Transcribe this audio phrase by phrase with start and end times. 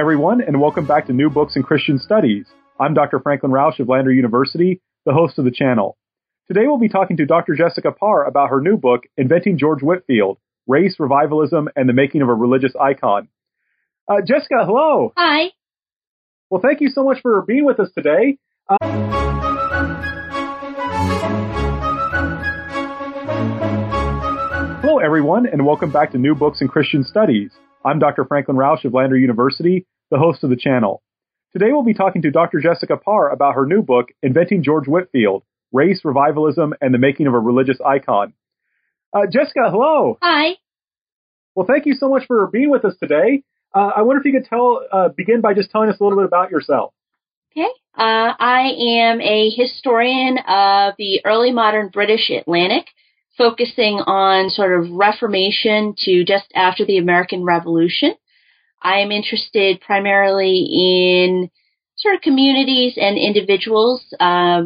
[0.00, 2.46] Everyone, and welcome back to New Books in Christian Studies.
[2.80, 3.20] I'm Dr.
[3.20, 5.98] Franklin Rausch of Lander University, the host of the channel.
[6.48, 7.54] Today we'll be talking to Dr.
[7.54, 12.30] Jessica Parr about her new book, Inventing George Whitefield Race, Revivalism, and the Making of
[12.30, 13.28] a Religious Icon.
[14.08, 15.12] Uh, Jessica, hello.
[15.18, 15.50] Hi.
[16.48, 18.38] Well, thank you so much for being with us today.
[18.70, 18.78] Uh,
[24.80, 27.50] hello, everyone, and welcome back to New Books in Christian Studies.
[27.84, 28.26] I'm Dr.
[28.26, 31.02] Franklin Rausch of Lander University, the host of the channel.
[31.52, 32.60] Today we'll be talking to Dr.
[32.60, 37.34] Jessica Parr about her new book, Inventing George Whitefield Race, Revivalism, and the Making of
[37.34, 38.34] a Religious Icon.
[39.14, 40.18] Uh, Jessica, hello.
[40.20, 40.56] Hi.
[41.54, 43.44] Well, thank you so much for being with us today.
[43.74, 46.18] Uh, I wonder if you could tell, uh, begin by just telling us a little
[46.18, 46.92] bit about yourself.
[47.52, 47.68] Okay.
[47.96, 52.86] Uh, I am a historian of the early modern British Atlantic
[53.40, 58.14] focusing on sort of Reformation to just after the American Revolution.
[58.82, 61.50] I am interested primarily in
[61.96, 64.64] sort of communities and individuals, uh,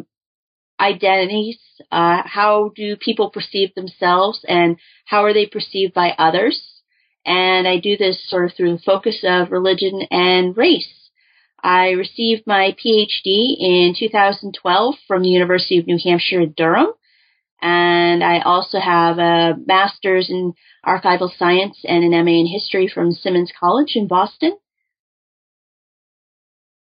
[0.80, 1.56] identities.
[1.92, 6.61] Uh, how do people perceive themselves and how are they perceived by others?
[7.25, 11.11] And I do this sort of through the focus of religion and race.
[11.62, 16.89] I received my PhD in 2012 from the University of New Hampshire at Durham
[17.65, 20.53] and I also have a master's in
[20.84, 24.59] archival science and an MA in history from Simmons College in Boston.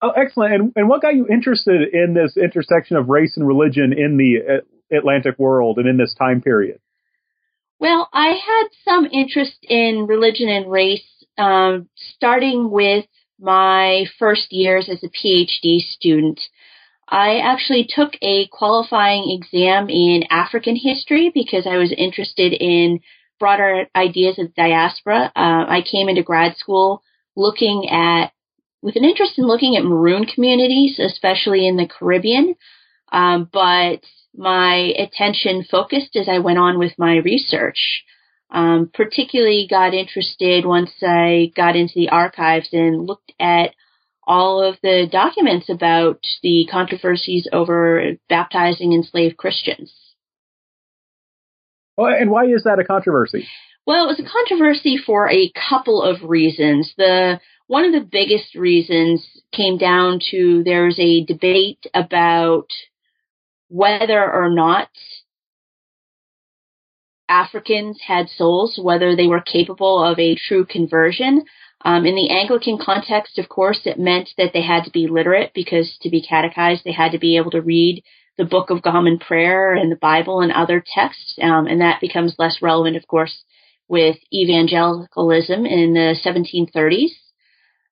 [0.02, 0.52] Oh, excellent.
[0.52, 4.62] And, and what got you interested in this intersection of race and religion in the
[4.94, 6.80] Atlantic world and in this time period?
[7.80, 13.06] Well, I had some interest in religion and race um, starting with
[13.40, 16.40] my first years as a PhD student.
[17.08, 23.00] I actually took a qualifying exam in African history because I was interested in
[23.38, 25.30] broader ideas of diaspora.
[25.36, 27.02] Uh, I came into grad school
[27.36, 28.32] looking at,
[28.82, 32.54] with an interest in looking at maroon communities, especially in the Caribbean.
[33.12, 34.00] Um, but
[34.36, 38.04] my attention focused as I went on with my research.
[38.50, 43.74] Um, particularly got interested once I got into the archives and looked at
[44.26, 49.92] all of the documents about the controversies over baptizing enslaved Christians.
[51.96, 53.46] Well, and why is that a controversy?
[53.86, 56.92] Well, it was a controversy for a couple of reasons.
[56.96, 62.66] The one of the biggest reasons came down to there was a debate about
[63.68, 64.88] whether or not
[67.28, 71.44] Africans had souls, whether they were capable of a true conversion.
[71.84, 75.52] Um, in the Anglican context, of course, it meant that they had to be literate
[75.54, 78.02] because to be catechized, they had to be able to read
[78.38, 81.38] the Book of Common Prayer and the Bible and other texts.
[81.40, 83.44] Um, and that becomes less relevant, of course,
[83.86, 87.10] with evangelicalism in the 1730s.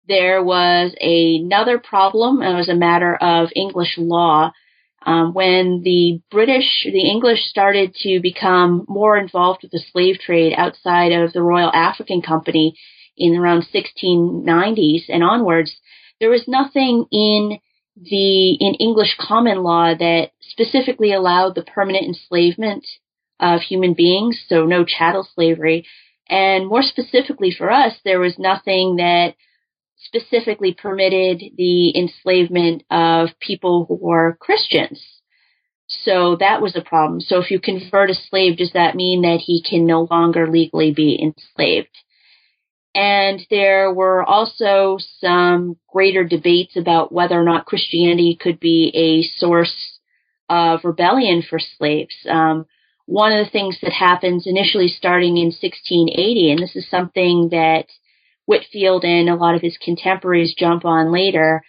[0.08, 2.41] There was another problem.
[2.41, 4.52] And it was a matter of English law.
[5.04, 10.54] Um, when the British, the English started to become more involved with the slave trade
[10.56, 12.75] outside of the Royal African Company,
[13.16, 15.76] in around 1690s and onwards,
[16.20, 17.58] there was nothing in
[17.96, 22.86] the in English common law that specifically allowed the permanent enslavement
[23.38, 25.84] of human beings, so no chattel slavery.
[26.28, 29.34] And more specifically for us, there was nothing that
[29.98, 35.04] specifically permitted the enslavement of people who were Christians.
[35.88, 37.20] So that was a problem.
[37.20, 40.92] So if you convert a slave, does that mean that he can no longer legally
[40.92, 41.94] be enslaved?
[42.94, 49.38] And there were also some greater debates about whether or not Christianity could be a
[49.38, 49.99] source
[50.49, 52.14] of rebellion for slaves.
[52.28, 52.66] Um,
[53.06, 57.87] one of the things that happens initially starting in 1680, and this is something that
[58.44, 61.62] Whitefield and a lot of his contemporaries jump on later,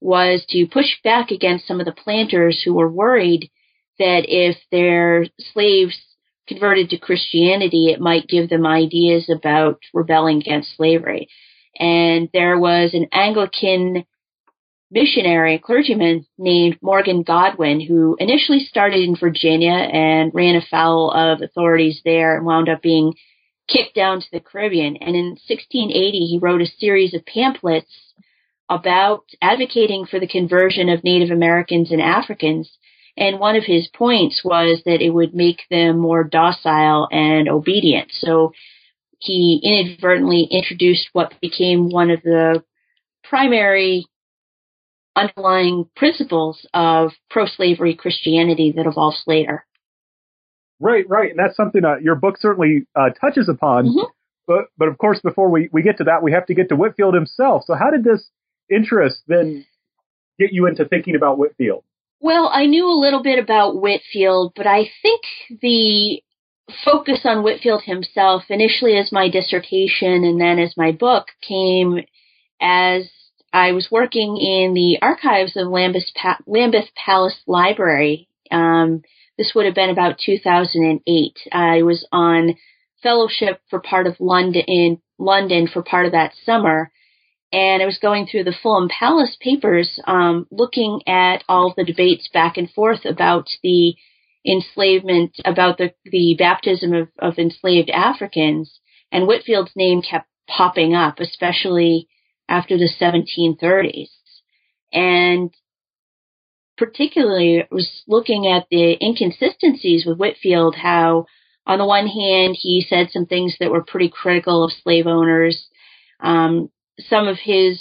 [0.00, 3.50] was to push back against some of the planters who were worried
[3.98, 5.98] that if their slaves
[6.48, 11.28] converted to Christianity, it might give them ideas about rebelling against slavery.
[11.78, 14.04] And there was an Anglican
[14.90, 22.00] missionary, clergyman named Morgan Godwyn, who initially started in Virginia and ran afoul of authorities
[22.04, 23.14] there and wound up being
[23.68, 24.96] kicked down to the Caribbean.
[24.96, 27.92] And in 1680, he wrote a series of pamphlets
[28.70, 32.70] about advocating for the conversion of Native Americans and Africans.
[33.18, 38.10] And one of his points was that it would make them more docile and obedient.
[38.12, 38.52] So
[39.18, 42.62] he inadvertently introduced what became one of the
[43.24, 44.06] primary
[45.16, 49.66] underlying principles of pro-slavery Christianity that evolves later.
[50.80, 53.86] Right, right, and that's something uh, your book certainly uh, touches upon.
[53.86, 54.06] Mm-hmm.
[54.46, 56.76] But, but of course, before we, we get to that, we have to get to
[56.76, 57.64] Whitefield himself.
[57.66, 58.28] So, how did this
[58.70, 59.66] interest then
[60.38, 61.82] get you into thinking about Whitefield?
[62.20, 65.22] Well, I knew a little bit about Whitefield, but I think
[65.62, 66.22] the
[66.84, 72.00] focus on Whitefield himself, initially as my dissertation and then as my book, came
[72.60, 73.08] as
[73.52, 78.28] I was working in the archives of Lambeth, pa- Lambeth Palace Library.
[78.50, 79.02] Um,
[79.38, 81.38] this would have been about 2008.
[81.52, 82.56] I was on
[83.02, 86.90] fellowship for part of London in London for part of that summer,
[87.52, 92.28] and I was going through the Fulham Palace papers, um, looking at all the debates
[92.28, 93.94] back and forth about the
[94.46, 98.80] enslavement, about the the baptism of, of enslaved Africans,
[99.10, 102.08] and Whitefield's name kept popping up, especially
[102.48, 104.08] after the 1730s.
[104.92, 105.54] And
[106.76, 111.26] particularly was looking at the inconsistencies with Whitefield, how
[111.66, 115.66] on the one hand, he said some things that were pretty critical of slave owners.
[116.20, 116.70] Um,
[117.08, 117.80] some of his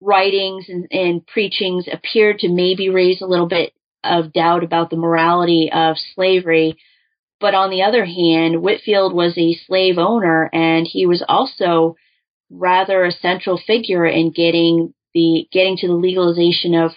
[0.00, 3.72] writings and, and preachings appeared to maybe raise a little bit
[4.04, 6.76] of doubt about the morality of slavery.
[7.40, 11.96] But on the other hand, Whitefield was a slave owner and he was also
[12.50, 16.92] rather a central figure in getting the getting to the legalization of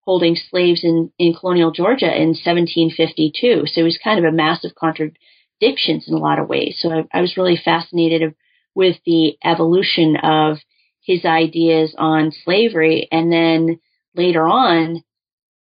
[0.00, 3.66] holding slaves in, in colonial Georgia in 1752.
[3.66, 6.76] So it was kind of a massive contradictions in a lot of ways.
[6.78, 8.34] So I, I was really fascinated
[8.74, 10.58] with the evolution of
[11.02, 13.08] his ideas on slavery.
[13.10, 13.80] And then
[14.14, 15.02] later on,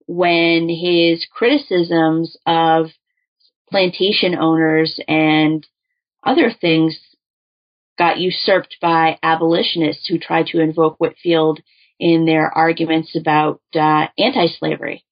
[0.07, 2.87] when his criticisms of
[3.69, 5.65] plantation owners and
[6.23, 6.97] other things
[7.97, 11.59] got usurped by abolitionists who tried to invoke Whitefield
[11.99, 15.05] in their arguments about uh, anti-slavery.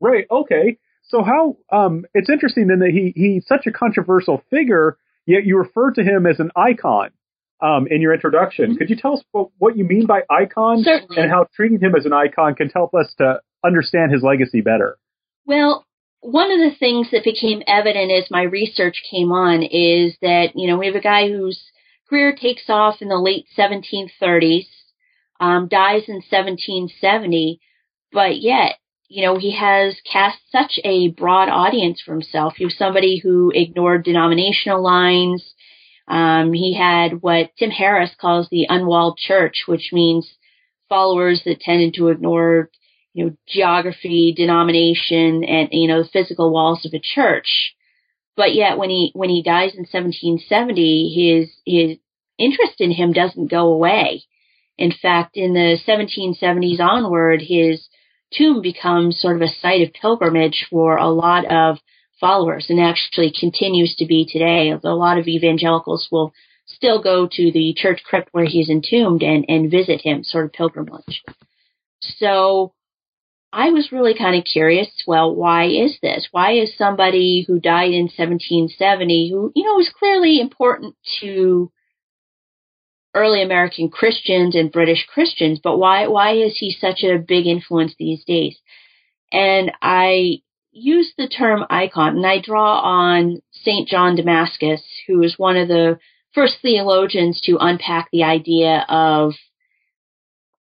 [0.00, 0.26] Right.
[0.30, 0.78] Okay.
[1.04, 4.98] So how um, it's interesting then that he he's such a controversial figure,
[5.28, 7.10] yet you refer to him as an icon
[7.60, 8.70] um, in your introduction.
[8.70, 8.78] Mm-hmm.
[8.78, 11.20] Could you tell us what, what, you mean by icon Certainly.
[11.20, 14.98] and how treating him as an icon can help us to understand his legacy better?
[15.44, 15.84] Well,
[16.20, 20.66] one of the things that became evident as my research came on is that, you
[20.66, 21.62] know, we have a guy whose
[22.08, 24.66] career takes off in the late 1730s,
[25.40, 27.60] um, dies in 1770,
[28.12, 28.76] but yet,
[29.08, 32.54] you know, he has cast such a broad audience for himself.
[32.56, 35.54] He was somebody who ignored denominational lines.
[36.06, 40.30] Um, he had what Tim Harris calls the unwalled church, which means
[40.88, 42.70] followers that tended to ignore
[43.14, 47.74] you know, geography, denomination, and, you know, the physical walls of a church.
[48.36, 51.98] But yet when he, when he dies in 1770, his, his
[52.38, 54.22] interest in him doesn't go away.
[54.76, 57.88] In fact, in the 1770s onward, his
[58.32, 61.78] tomb becomes sort of a site of pilgrimage for a lot of
[62.20, 64.70] followers and actually continues to be today.
[64.70, 66.32] A lot of evangelicals will
[66.66, 70.52] still go to the church crypt where he's entombed and, and visit him, sort of
[70.52, 71.22] pilgrimage.
[72.00, 72.74] So
[73.52, 76.28] I was really kind of curious, well, why is this?
[76.30, 81.70] Why is somebody who died in 1770, who, you know, was clearly important to
[83.18, 87.94] early American Christians and British Christians, but why, why is he such a big influence
[87.98, 88.56] these days?
[89.32, 93.88] And I use the term icon and I draw on St.
[93.88, 95.98] John Damascus, who was one of the
[96.34, 99.32] first theologians to unpack the idea of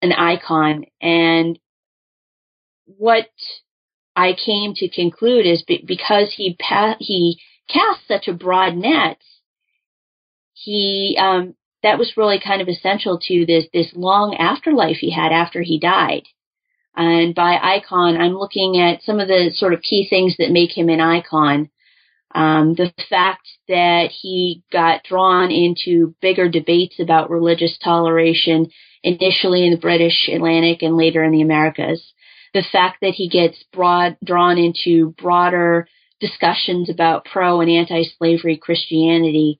[0.02, 0.84] an icon.
[1.00, 1.58] And
[2.86, 3.28] what
[4.14, 9.18] I came to conclude is be- because he pa- he cast such a broad net,
[10.52, 15.30] he um, that was really kind of essential to this this long afterlife he had
[15.30, 16.24] after he died.
[16.96, 20.76] And by icon, I'm looking at some of the sort of key things that make
[20.76, 21.70] him an icon.
[22.34, 28.70] Um, the fact that he got drawn into bigger debates about religious toleration,
[29.04, 32.02] initially in the British Atlantic and later in the Americas
[32.54, 35.88] the fact that he gets broad, drawn into broader
[36.20, 39.58] discussions about pro and anti-slavery Christianity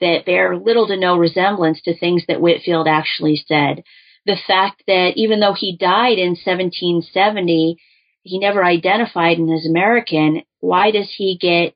[0.00, 3.82] that bear little to no resemblance to things that Whitefield actually said.
[4.26, 7.76] The fact that even though he died in 1770,
[8.22, 10.42] he never identified in as American.
[10.60, 11.74] Why does he get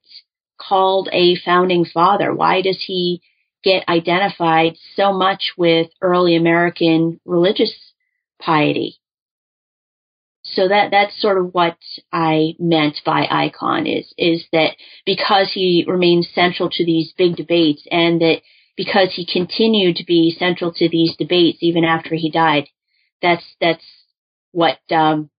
[0.59, 2.35] called a founding father?
[2.35, 3.23] Why does he
[3.63, 7.75] get identified so much with early American religious
[8.41, 8.98] piety?
[10.59, 11.77] So that that's sort of what
[12.13, 14.73] I meant by icon is is that
[15.07, 18.41] because he remains central to these big debates and that
[18.77, 22.65] because he continued to be central to these debates even after he died,
[23.23, 23.85] that's that's
[24.51, 25.31] what um,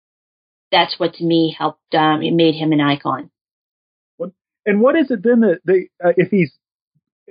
[0.71, 3.29] that's what to me helped um, it made him an icon.
[4.65, 6.53] And what is it then that they, uh, if he's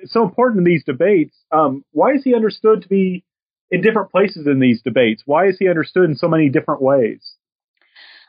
[0.05, 3.25] so important in these debates, um, why is he understood to be
[3.71, 5.23] in different places in these debates?
[5.25, 7.37] Why is he understood in so many different ways?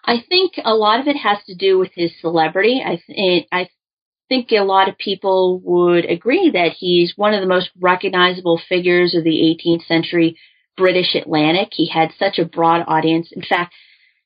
[0.03, 2.81] I think a lot of it has to do with his celebrity.
[2.85, 3.69] I, th- I
[4.29, 9.15] think a lot of people would agree that he's one of the most recognizable figures
[9.15, 10.37] of the 18th century
[10.77, 11.69] British Atlantic.
[11.71, 13.31] He had such a broad audience.
[13.31, 13.73] In fact,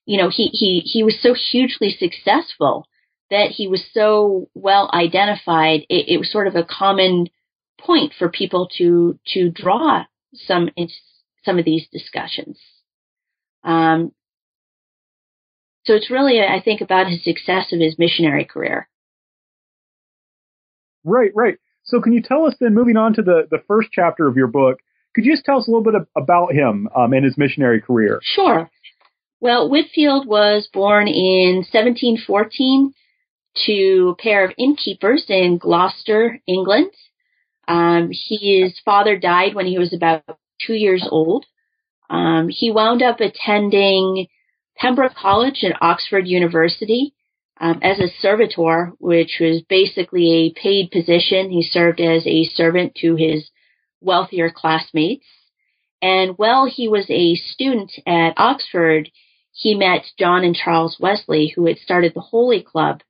[0.05, 2.87] you know, he, he, he was so hugely successful
[3.29, 5.81] that he was so well identified.
[5.89, 7.27] It, it was sort of a common
[7.79, 10.03] point for people to, to draw
[10.33, 10.69] some,
[11.43, 12.59] some of these discussions.
[13.63, 14.11] Um,
[15.85, 18.87] so it's really, I think, about his success of his missionary career.
[21.03, 21.57] Right, right.
[21.83, 24.47] So can you tell us then, moving on to the, the first chapter of your
[24.47, 24.79] book,
[25.13, 28.19] could you just tell us a little bit about him um, and his missionary career?
[28.23, 28.69] Sure.
[29.41, 32.93] Well, Whitefield was born in 1714
[33.65, 36.91] to a pair of innkeepers in Gloucester, England.
[37.67, 40.23] Um, his father died when he was about
[40.65, 41.45] two years old.
[42.09, 44.27] Um, he wound up attending
[44.77, 47.13] Pembroke College and Oxford University
[47.59, 51.49] um, as a servitor, which was basically a paid position.
[51.49, 53.49] He served as a servant to his
[54.01, 55.25] wealthier classmates.
[56.01, 59.09] And while he was a student at Oxford,
[59.53, 63.01] he met John and Charles Wesley, who had started the Holy Club,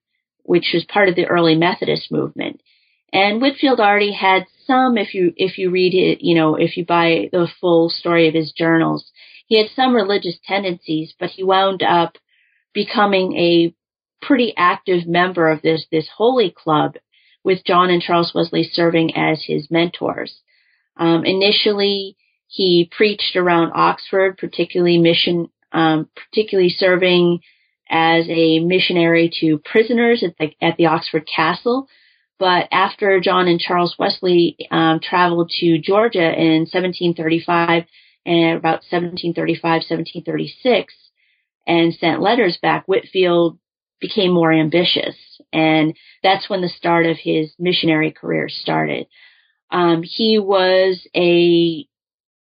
[0.44, 2.62] which was part of the early Methodist movement.
[3.12, 6.86] And Whitefield already had some, if you if you read it, you know, if you
[6.86, 9.10] buy the full story of his journals,
[9.46, 12.18] he had some religious tendencies, but he wound up
[12.74, 13.74] becoming a
[14.22, 16.96] pretty active member of this this holy club,
[17.44, 20.42] with John and Charles Wesley serving as his mentors.
[20.98, 22.16] Um, initially,
[22.48, 27.40] he preached around Oxford, particularly mission, um, particularly serving
[27.90, 31.88] as a missionary to prisoners at the, at the Oxford Castle.
[32.40, 37.84] But after John and Charles Wesley um, traveled to Georgia in 1735
[38.26, 40.94] and about 1735, 1736,
[41.68, 43.58] and sent letters back, Whitefield
[44.00, 45.16] became more ambitious.
[45.52, 49.08] And that's when the start of his missionary career started.
[49.72, 51.88] Um, he was a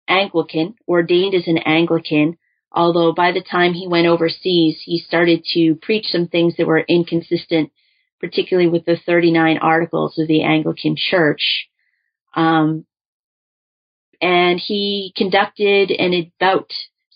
[0.08, 2.38] Anglican, ordained as an Anglican,
[2.72, 6.80] although by the time he went overseas, he started to preach some things that were
[6.80, 7.72] inconsistent,
[8.20, 11.68] particularly with the 39 articles of the Anglican Church.
[12.36, 12.86] Um,
[14.22, 16.72] and he conducted an about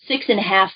[0.06, 0.72] six and a half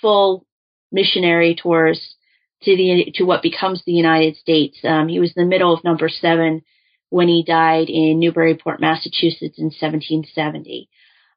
[0.00, 0.46] full
[0.92, 2.14] missionary tours
[2.62, 4.78] to the to what becomes the United States.
[4.84, 6.62] Um, he was in the middle of number seven
[7.08, 10.88] when he died in Newburyport, Massachusetts in 1770.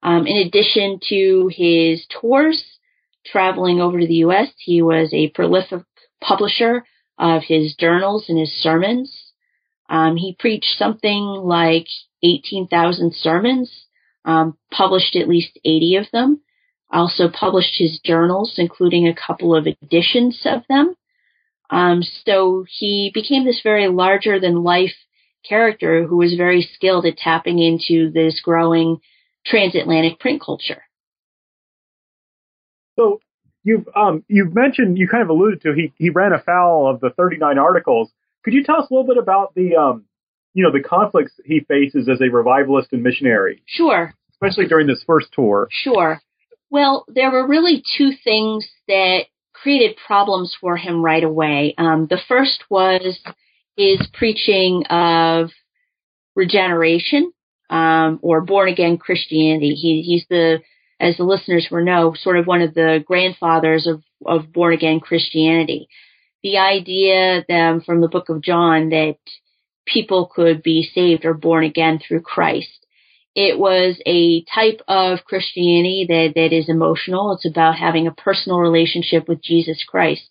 [0.04, 2.64] Um, in addition to his tours
[3.26, 5.84] traveling over to the U.S., he was a prolific
[6.22, 6.84] publisher
[7.18, 9.32] of his journals and his sermons.
[9.90, 11.88] Um, he preached something like
[12.22, 13.83] 18,000 sermons,
[14.26, 16.42] um, published at least 80 of them,
[16.92, 20.96] also published his journals, including a couple of editions of them.
[21.70, 24.94] Um, so he became this very larger than life
[25.48, 29.00] character who was very skilled at tapping into this growing
[29.46, 30.84] transatlantic print culture.
[32.96, 33.20] So
[33.64, 37.10] you've um, you've mentioned you kind of alluded to he he ran afoul of the
[37.10, 38.12] 39 articles.
[38.44, 40.06] Could you tell us a little bit about the um,
[40.54, 43.64] you know the conflicts he faces as a revivalist and missionary?
[43.66, 44.14] Sure.
[44.32, 45.68] Especially during this first tour.
[45.72, 46.22] Sure.
[46.70, 51.76] Well, there were really two things that created problems for him right away.
[51.78, 53.20] Um, the first was
[53.78, 55.52] his preaching of
[56.36, 57.32] regeneration
[57.70, 59.76] um, or born again Christianity.
[59.76, 60.60] He, he's the
[61.00, 65.00] as the listeners will know, sort of one of the grandfathers of, of born again
[65.00, 65.90] Christianity.
[66.44, 69.18] The idea um, from the book of John that
[69.86, 72.86] people could be saved or born again through Christ.
[73.36, 77.34] It was a type of Christianity that, that is emotional.
[77.34, 80.30] It's about having a personal relationship with Jesus Christ.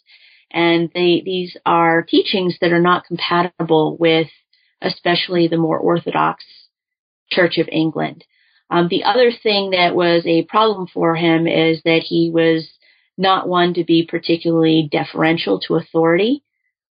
[0.53, 4.29] And they, these are teachings that are not compatible with
[4.83, 6.45] especially the more orthodox
[7.31, 8.25] Church of England.
[8.69, 12.69] Um, the other thing that was a problem for him is that he was
[13.17, 16.43] not one to be particularly deferential to authority.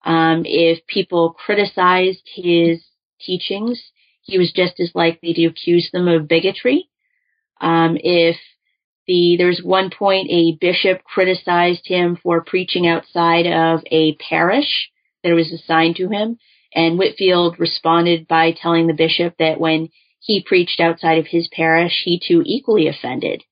[0.05, 2.83] Um, if people criticized his
[3.21, 3.81] teachings,
[4.23, 6.89] he was just as likely to accuse them of bigotry.
[7.61, 8.37] Um, if
[9.07, 14.91] the there's one point a bishop criticized him for preaching outside of a parish
[15.23, 16.39] that was assigned to him,
[16.75, 19.89] and Whitefield responded by telling the bishop that when
[20.21, 23.43] he preached outside of his parish, he too equally offended.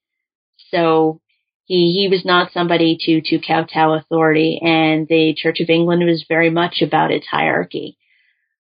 [0.70, 1.20] So
[1.68, 6.24] he he was not somebody to to kowtow authority, and the Church of England was
[6.26, 7.98] very much about its hierarchy.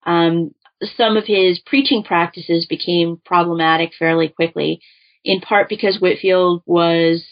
[0.06, 0.54] Um,
[0.96, 4.80] some of his preaching practices became problematic fairly quickly,
[5.24, 7.24] in part because Whitefield was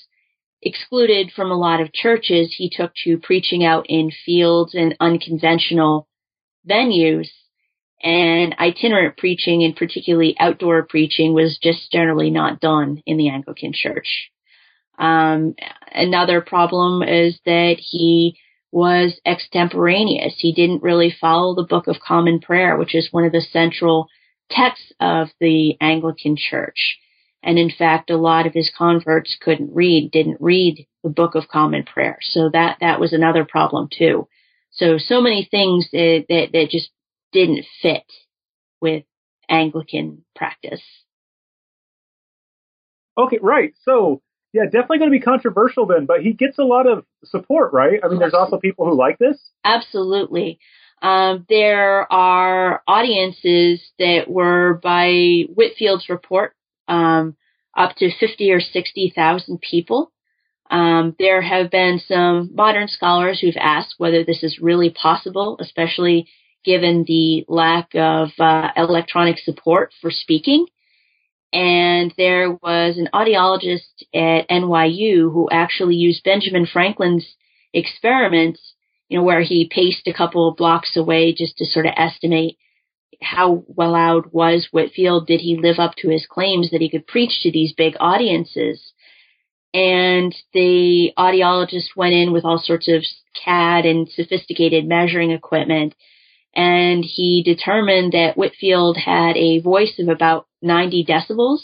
[0.61, 2.53] excluded from a lot of churches.
[2.57, 6.09] He took to preaching out in fields and unconventional
[6.69, 7.29] venues,
[8.03, 13.73] and itinerant preaching, and particularly outdoor preaching, was just generally not done in the Anglican
[13.73, 14.33] Church.
[15.01, 15.55] Um,
[15.93, 18.39] another problem is that he
[18.71, 20.35] was extemporaneous.
[20.37, 24.09] He didn't really follow the Book of Common Prayer, which is one of the central
[24.51, 26.99] texts of the Anglican Church.
[27.43, 31.49] And in fact, a lot of his converts couldn't read, didn't read the Book of
[31.49, 32.19] Common Prayer.
[32.21, 34.29] So that, that was another problem too.
[34.71, 36.91] So, so many things that, that, that just
[37.33, 38.05] didn't fit
[38.81, 39.05] with
[39.49, 40.83] Anglican practice.
[43.19, 43.73] Okay, right.
[43.85, 47.73] So yeah, definitely going to be controversial then, but he gets a lot of support,
[47.73, 48.01] right?
[48.03, 49.39] I mean, there's also people who like this.
[49.65, 50.59] Absolutely.
[51.03, 56.55] Um, there are audiences that were, by Whitefield's report,
[56.89, 57.37] um,
[57.77, 60.13] up to 50 or 60,000 people.
[60.71, 66.29] Um, there have been some modern scholars who've asked whether this is really possible, especially
[66.65, 70.67] given the lack of uh, electronic support for speaking.
[71.53, 77.27] And there was an audiologist at NYU who actually used Benjamin Franklin's
[77.73, 78.75] experiments,
[79.09, 82.57] you know, where he paced a couple of blocks away just to sort of estimate
[83.23, 85.27] how well loud was Whitefield?
[85.27, 88.93] Did he live up to his claims that he could preach to these big audiences?
[89.73, 93.05] And the audiologist went in with all sorts of
[93.45, 95.95] CAD and sophisticated measuring equipment
[96.55, 101.61] and he determined that Whitefield had a voice of about 90 decibels,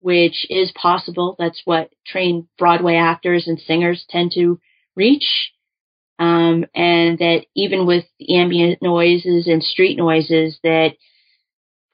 [0.00, 1.36] which is possible.
[1.38, 4.60] That's what trained Broadway actors and singers tend to
[4.96, 5.52] reach.
[6.18, 10.94] Um, and that even with ambient noises and street noises, that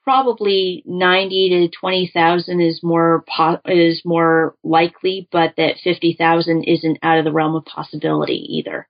[0.02, 7.18] probably 90 to 20,000 is more po- is more likely, but that 50,000 isn't out
[7.18, 8.88] of the realm of possibility either.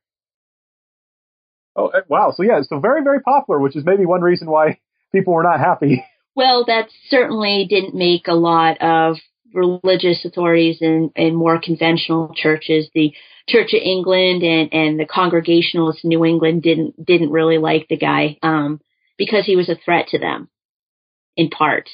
[1.78, 2.32] Oh, eh, wow.
[2.36, 4.80] So yeah, so very, very popular, which is maybe one reason why
[5.12, 6.04] people were not happy.
[6.36, 9.16] Well, that certainly didn't make a lot of
[9.52, 12.88] religious authorities in, in more conventional churches.
[12.94, 13.12] The
[13.48, 17.96] Church of England and, and the Congregationalists in New England didn't didn't really like the
[17.96, 18.80] guy um,
[19.16, 20.48] because he was a threat to them,
[21.36, 21.88] in part.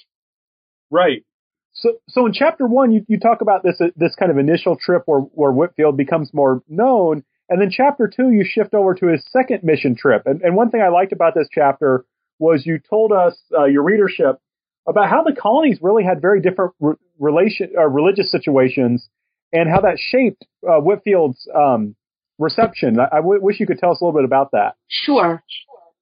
[0.90, 1.24] Right.
[1.72, 4.76] So, so in chapter one, you, you talk about this uh, this kind of initial
[4.76, 9.07] trip where where Whitefield becomes more known, and then chapter two, you shift over to
[9.07, 10.22] his second mission trip.
[10.26, 12.04] And, and one thing I liked about this chapter
[12.38, 14.40] was you told us, uh, your readership,
[14.87, 19.09] about how the colonies really had very different re- relation, uh, religious situations
[19.52, 21.94] and how that shaped uh, Whitefield's um,
[22.38, 22.98] reception.
[22.98, 24.74] I, I w- wish you could tell us a little bit about that.
[24.88, 25.42] Sure.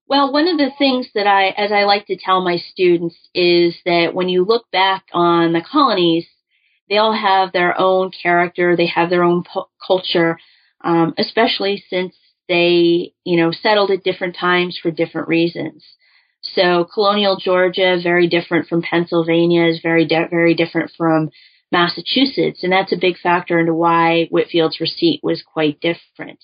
[0.08, 3.76] Well, one of the things that I, as I like to tell my students, is
[3.84, 6.26] that when you look back on the colonies,
[6.88, 10.38] they all have their own character, they have their own po- culture,
[10.84, 12.14] um, especially since
[12.48, 15.84] they, you know, settled at different times for different reasons.
[16.42, 21.30] So colonial Georgia, very different from Pennsylvania, is very, de- very different from
[21.70, 26.38] Massachusetts, and that's a big factor into why Whitefield's receipt was quite different.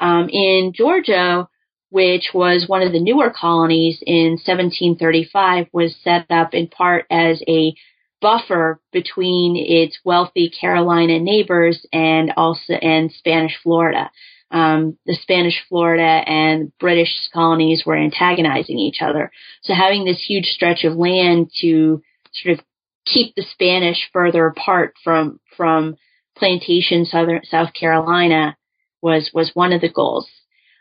[0.00, 1.48] Um, in Georgia,
[1.90, 7.42] which was one of the newer colonies in 1735, was set up in part as
[7.46, 7.74] a
[8.20, 14.10] buffer between its wealthy Carolina neighbors and also and Spanish Florida.
[14.50, 19.32] Um, the Spanish Florida and British colonies were antagonizing each other.
[19.62, 22.02] So having this huge stretch of land to
[22.32, 22.64] sort of
[23.04, 25.96] keep the Spanish further apart from from
[26.36, 28.56] plantation southern South Carolina
[29.02, 30.28] was was one of the goals.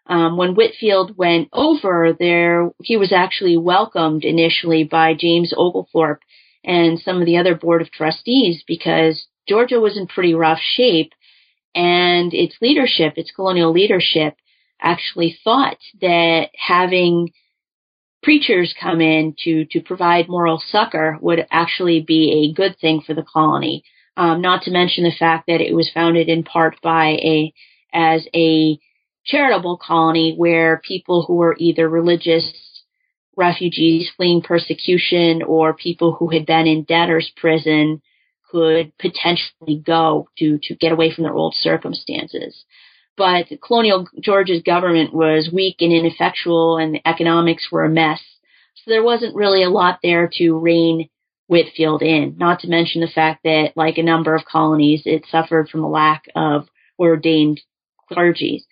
[0.07, 6.21] Um, when Whitefield went over there, he was actually welcomed initially by James Oglethorpe
[6.65, 11.13] and some of the other board of trustees because Georgia was in pretty rough shape
[11.75, 14.35] and its leadership, its colonial leadership
[14.81, 17.31] actually thought that having
[18.23, 23.13] preachers come in to, to provide moral succor would actually be a good thing for
[23.13, 23.83] the colony.
[24.17, 27.53] Um, not to mention the fact that it was founded in part by a,
[27.93, 28.79] as a
[29.25, 32.51] charitable colony where people who were either religious
[33.35, 38.01] refugees fleeing persecution or people who had been in debtor's prison
[38.49, 42.65] could potentially go to, to get away from their old circumstances.
[43.17, 48.21] But colonial Georgia's government was weak and ineffectual and the economics were a mess.
[48.75, 51.09] So there wasn't really a lot there to rein
[51.47, 55.69] Whitefield in, not to mention the fact that, like a number of colonies, it suffered
[55.69, 56.67] from a lack of
[56.97, 57.61] ordained
[58.11, 58.65] clergy.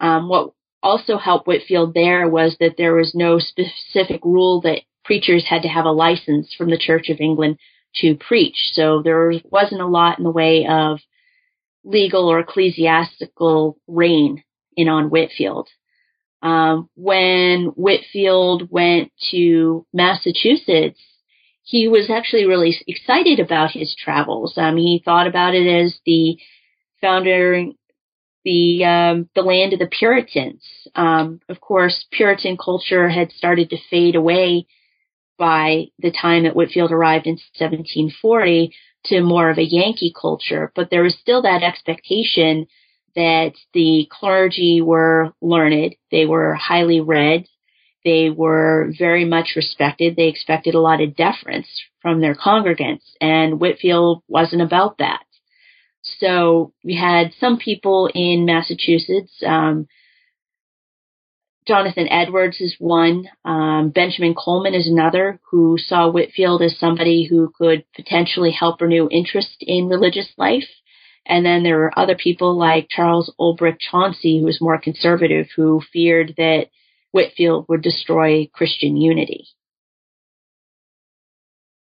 [0.00, 0.52] Um, what
[0.84, 5.68] also helped Whitefield there was that there was no specific rule that preachers had to
[5.68, 7.58] have a license from the Church of England
[7.96, 8.70] to preach.
[8.72, 11.00] So there wasn't a lot in the way of
[11.84, 14.42] legal or ecclesiastical reign
[14.76, 15.68] in on Whitefield.
[16.42, 21.00] Um, when Whitefield went to Massachusetts,
[21.62, 24.52] he was actually really excited about his travels.
[24.58, 26.36] Um, he thought about it as the
[27.00, 27.70] founder,
[28.44, 30.62] the um, the land of the Puritans.
[30.94, 34.66] Um, of course, Puritan culture had started to fade away
[35.38, 38.72] by the time that Whitefield arrived in 1740
[39.06, 42.66] to more of a Yankee culture, but there was still that expectation
[43.16, 47.46] that the clergy were learned, they were highly read,
[48.04, 50.14] they were very much respected.
[50.14, 51.68] They expected a lot of deference
[52.02, 55.23] from their congregants, and Whitefield wasn't about that.
[56.18, 59.32] So we had some people in Massachusetts.
[59.44, 59.86] Um,
[61.66, 63.28] Jonathan Edwards is one.
[63.44, 69.08] Um, Benjamin Colman is another who saw Whitefield as somebody who could potentially help renew
[69.10, 70.68] interest in religious life.
[71.26, 75.80] And then there were other people like Charles Olbrich Chauncy, who was more conservative, who
[75.90, 76.66] feared that
[77.12, 79.46] Whitefield would destroy Christian unity.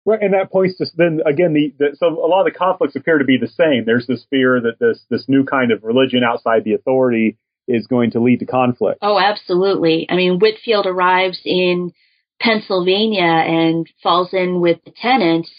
[0.05, 2.97] Right, and that points to then again the, the, so a lot of the conflicts
[2.97, 3.85] appear to be the same.
[3.87, 7.39] There's this fear that this this new kind of religion outside the authority
[7.69, 8.99] is going to lead to conflict.
[9.03, 10.07] Oh, absolutely.
[10.11, 11.93] I mean, Whitefield arrives in
[12.41, 15.51] Pennsylvania and falls in with the Tennents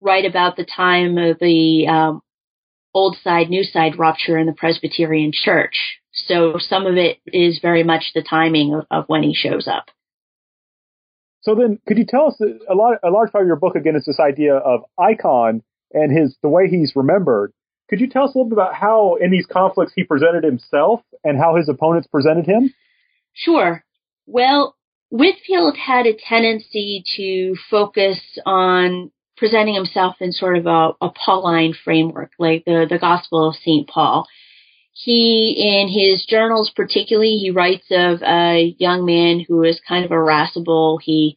[0.00, 2.22] right about the time of the um,
[2.92, 6.00] old side new side rupture in the Presbyterian Church.
[6.12, 9.86] So some of it is very much the timing of, of when he shows up.
[11.42, 12.98] So then, could you tell us a lot?
[13.02, 16.48] A large part of your book again is this idea of icon and his the
[16.48, 17.52] way he's remembered.
[17.90, 21.00] Could you tell us a little bit about how in these conflicts he presented himself
[21.24, 22.72] and how his opponents presented him?
[23.34, 23.84] Sure.
[24.26, 24.76] Well,
[25.10, 31.74] Whitefield had a tendency to focus on presenting himself in sort of a, a Pauline
[31.84, 33.88] framework, like the, the Gospel of St.
[33.88, 34.26] Paul.
[34.92, 40.12] He, in his journals particularly, he writes of a young man who was kind of
[40.12, 40.98] irascible.
[41.02, 41.36] He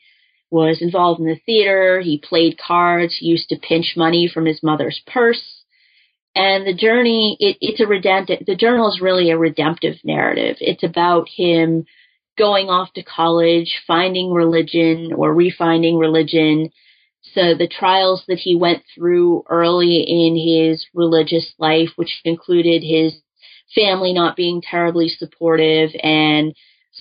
[0.51, 2.01] was involved in the theater.
[2.01, 3.15] He played cards.
[3.17, 5.63] He used to pinch money from his mother's purse.
[6.35, 10.57] And the journey, it, it's a redemptive, the journal is really a redemptive narrative.
[10.59, 11.85] It's about him
[12.37, 16.71] going off to college, finding religion or refinding religion.
[17.33, 23.21] So the trials that he went through early in his religious life, which included his
[23.73, 26.53] family not being terribly supportive and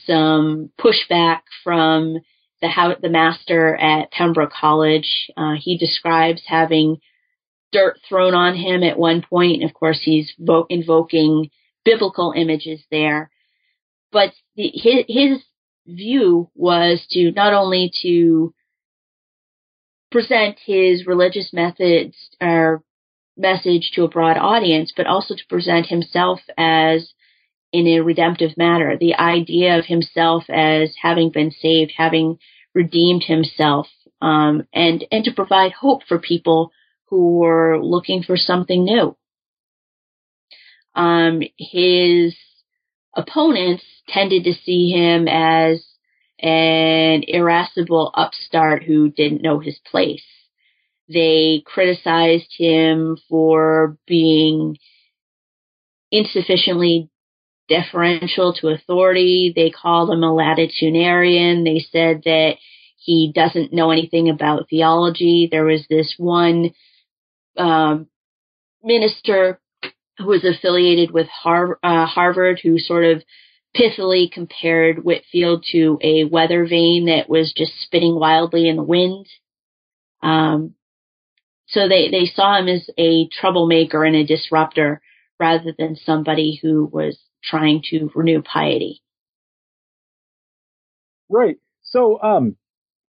[0.06, 2.18] some pushback from
[2.60, 5.30] the how, the master at Pembroke College.
[5.36, 6.96] Uh, he describes having
[7.72, 9.64] dirt thrown on him at one point.
[9.64, 11.50] Of course, he's vo- invoking
[11.84, 13.30] biblical images there.
[14.12, 15.42] But the, his, his
[15.86, 18.54] view was to not only to
[20.10, 22.82] present his religious methods or
[23.36, 27.12] message to a broad audience, but also to present himself as
[27.72, 28.96] in a redemptive manner.
[28.96, 32.38] The idea of himself as having been saved, having
[32.74, 33.88] redeemed himself,
[34.20, 36.70] um, and and to provide hope for people
[37.06, 39.16] who were looking for something new.
[40.94, 42.36] Um, his
[43.14, 45.84] opponents tended to see him as
[46.40, 50.24] an irascible upstart who didn't know his place.
[51.08, 54.76] They criticized him for being
[56.10, 57.10] insufficiently
[57.68, 59.52] deferential to authority.
[59.54, 61.64] They called him a latitudinarian.
[61.64, 62.56] They said that
[62.96, 65.48] he doesn't know anything about theology.
[65.50, 66.72] There was this one
[67.56, 68.08] um,
[68.82, 69.60] minister
[70.18, 73.22] who was affiliated with Har- uh, Harvard who sort of
[73.76, 79.26] pithily compared Whitefield to a weather vane that was just spinning wildly in the wind.
[80.22, 80.74] Um,
[81.66, 85.00] so they, they saw him as a troublemaker and a disruptor
[85.40, 89.02] rather than somebody who was trying to renew piety.
[91.28, 91.56] Right.
[91.82, 92.56] So, um,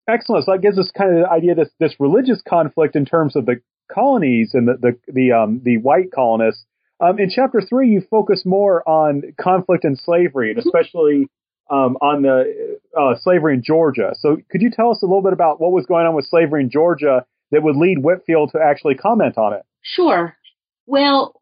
[0.07, 0.45] excellent.
[0.45, 3.45] So that gives us kind of the idea this this religious conflict in terms of
[3.45, 3.61] the
[3.91, 6.65] colonies and the the the, um, the white colonists
[7.01, 11.27] Um, in chapter three, you focus more on conflict and slavery, and especially
[11.69, 14.13] um, on the uh, slavery in Georgia.
[14.19, 16.61] So, could you tell us a little bit about what was going on with slavery
[16.61, 19.63] in Georgia that would lead Whitefield to actually comment on it?
[19.81, 20.35] Sure.
[20.85, 21.41] Well,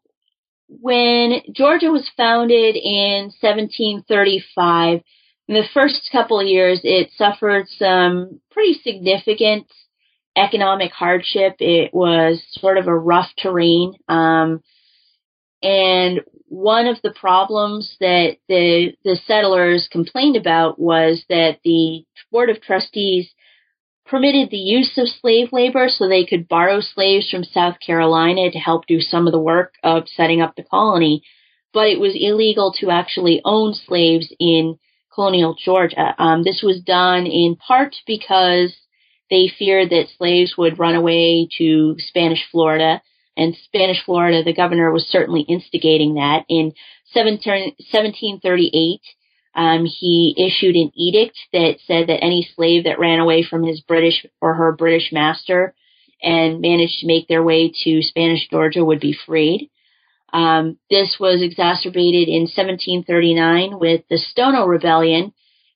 [0.68, 5.00] when Georgia was founded in 1735,
[5.48, 9.66] in the first couple of years, it suffered some pretty significant
[10.36, 11.56] economic hardship.
[11.58, 13.94] It was sort of a rough terrain.
[14.08, 14.62] Um,
[15.62, 22.48] and one of the problems that the, the settlers complained about was that the Board
[22.48, 23.28] of Trustees
[24.10, 28.58] permitted the use of slave labor so they could borrow slaves from South Carolina to
[28.58, 31.22] help do some of the work of setting up the colony,
[31.72, 34.78] but it was illegal to actually own slaves in
[35.14, 36.14] colonial Georgia.
[36.18, 38.74] Um, this was done in part because
[39.30, 43.00] they feared that slaves would run away to Spanish Florida
[43.36, 46.44] and Spanish Florida, the governor was certainly instigating that.
[46.48, 46.72] In
[47.14, 49.00] 1738,
[49.54, 53.80] um, he issued an edict that said that any slave that ran away from his
[53.80, 55.74] British or her British master
[56.22, 59.70] and managed to make their way to Spanish Georgia would be freed.
[60.32, 65.32] Um, this was exacerbated in 1739 with the Stono Rebellion,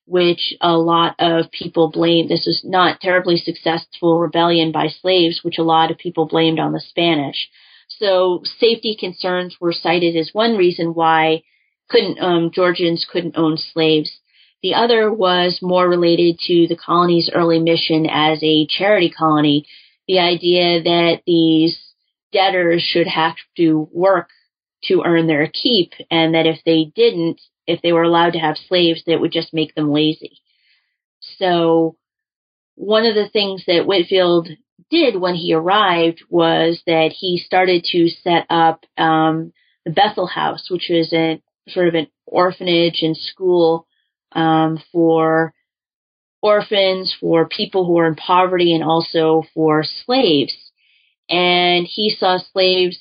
[0.07, 2.29] which a lot of people blamed.
[2.29, 6.73] This was not terribly successful rebellion by slaves, which a lot of people blamed on
[6.73, 7.49] the Spanish.
[7.89, 11.43] So safety concerns were cited as one reason why
[11.89, 14.11] couldn't um, Georgians couldn't own slaves.
[14.63, 19.67] The other was more related to the colony's early mission as a charity colony.
[20.09, 21.79] The idea that these
[22.33, 24.29] debtors should have to work
[24.85, 28.57] to earn their keep, and that if they didn't, if they were allowed to have
[28.57, 30.39] slaves, that would just make them lazy.
[31.39, 31.97] So
[32.75, 34.49] one of the things that Whitefield
[34.91, 39.53] did when he arrived was that he started to set up um,
[39.85, 43.87] the Bethel House, which was a sort of an orphanage and school
[44.33, 45.53] um, for
[46.43, 50.55] orphans, for people who are in poverty, and also for slaves.
[51.29, 52.99] And he saw slaves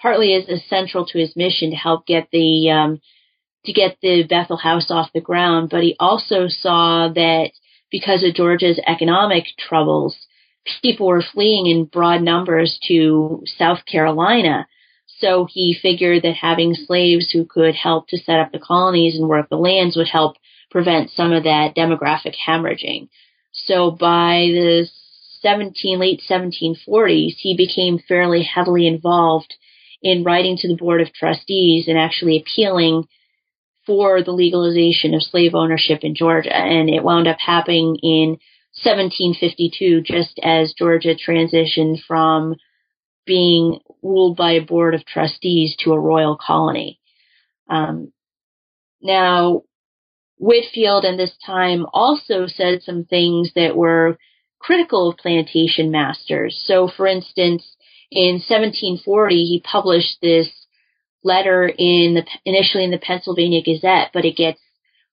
[0.00, 3.00] partly as essential to his mission to help get the um,
[3.64, 7.50] to get the Bethel house off the ground, but he also saw that
[7.90, 10.16] because of Georgia's economic troubles,
[10.82, 14.66] people were fleeing in broad numbers to South Carolina.
[15.18, 19.28] So he figured that having slaves who could help to set up the colonies and
[19.28, 20.36] work the lands would help
[20.70, 23.08] prevent some of that demographic hemorrhaging.
[23.52, 24.88] So by the
[25.40, 29.54] 17, late 1740s, he became fairly heavily involved
[30.02, 33.08] in writing to the Board of Trustees and actually appealing
[33.86, 36.54] for the legalization of slave ownership in Georgia.
[36.54, 38.38] And it wound up happening in
[38.82, 42.56] 1752, just as Georgia transitioned from
[43.24, 47.00] being ruled by a board of trustees to a royal colony.
[47.68, 48.12] Um,
[49.02, 49.62] now,
[50.38, 54.18] Whitefield in this time also said some things that were
[54.58, 56.62] critical of plantation masters.
[56.66, 57.76] So, for instance,
[58.10, 60.48] in 1740, he published this
[61.22, 64.60] letter in the initially in the Pennsylvania Gazette, but it gets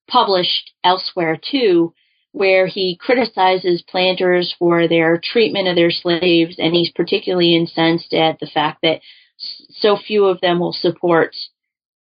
[0.07, 1.93] published elsewhere too,
[2.33, 8.39] where he criticizes planters for their treatment of their slaves, and he's particularly incensed at
[8.39, 8.99] the fact that
[9.69, 11.35] so few of them will support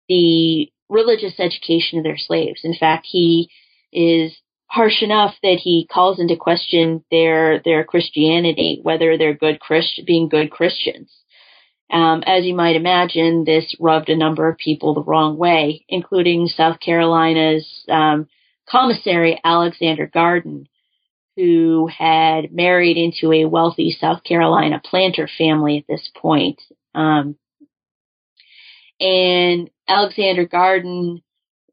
[0.08, 2.62] the religious education of their slaves.
[2.64, 3.50] In fact, he
[3.92, 4.36] is
[4.68, 10.30] harsh enough that he calls into question their their Christianity, whether they're good Christ being
[10.30, 11.12] good Christians.
[11.92, 16.48] Um, as you might imagine, this rubbed a number of people the wrong way, including
[16.48, 18.28] South Carolina's um,
[18.70, 20.68] commissary Alexander Garden,
[21.36, 26.62] who had married into a wealthy South Carolina planter family at this point.
[26.94, 27.36] Um,
[29.00, 31.22] and Alexander Garden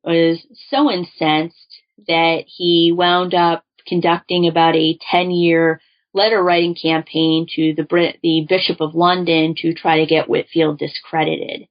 [0.03, 5.81] was so incensed that he wound up conducting about a 10 year
[6.13, 10.79] letter writing campaign to the Brit- the Bishop of London to try to get Whitefield
[10.79, 11.69] discredited.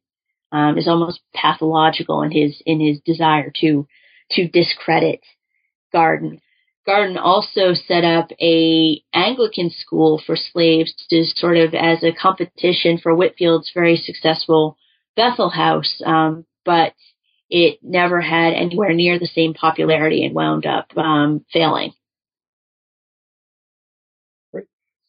[0.51, 3.87] Um, is almost pathological in his in his desire to
[4.31, 5.21] to discredit
[5.91, 6.41] Garden.
[6.85, 12.97] Garden also set up a Anglican school for slaves to sort of as a competition
[12.97, 14.77] for Whitefield's very successful
[15.15, 16.93] Bethel House, um, but
[17.49, 21.93] it never had anywhere near the same popularity and wound up um, failing.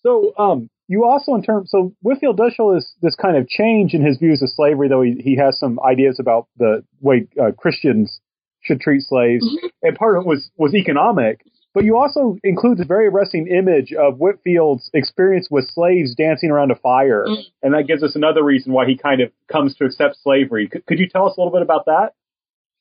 [0.03, 3.95] So, um, you also, in terms, so Whitefield does show this this kind of change
[3.95, 7.53] in his views of slavery, though he, he has some ideas about the way uh,
[7.57, 8.21] Christians
[8.63, 9.67] should treat slaves, mm-hmm.
[9.83, 11.45] and part of it was was economic.
[11.73, 16.73] But you also include this very arresting image of Whitefield's experience with slaves dancing around
[16.73, 17.25] a fire.
[17.29, 17.43] Mm.
[17.63, 20.69] And that gives us another reason why he kind of comes to accept slavery.
[20.69, 22.15] Could, could you tell us a little bit about that?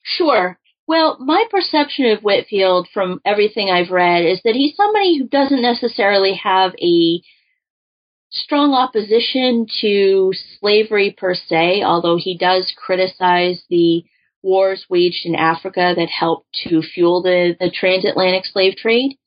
[0.01, 0.57] Sure.
[0.87, 5.61] Well, my perception of Whitefield from everything I've read is that he's somebody who doesn't
[5.61, 7.21] necessarily have a
[8.31, 14.03] strong opposition to slavery per se, although he does criticize the
[14.41, 19.17] wars waged in Africa that helped to fuel the, the transatlantic slave trade.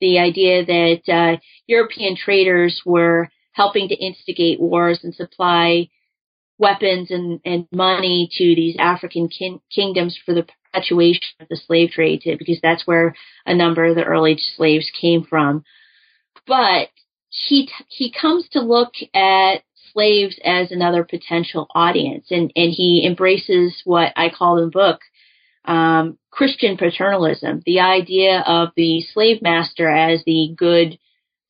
[0.00, 5.88] The idea that uh, European traders were helping to instigate wars and supply
[6.58, 11.90] weapons and, and money to these African kin- kingdoms for the perpetuation of the slave
[11.90, 13.14] trade, because that's where
[13.46, 15.64] a number of the early slaves came from.
[16.46, 16.88] But
[17.28, 23.80] he he comes to look at slaves as another potential audience, and and he embraces
[23.84, 25.00] what I call in the book
[25.64, 30.98] um, Christian paternalism, the idea of the slave master as the good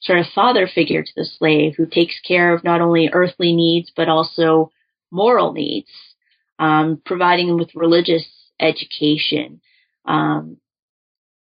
[0.00, 3.92] sort of father figure to the slave who takes care of not only earthly needs
[3.96, 4.70] but also
[5.10, 5.90] moral needs,
[6.58, 8.26] um, providing them with religious
[8.60, 9.60] education,
[10.04, 10.56] um,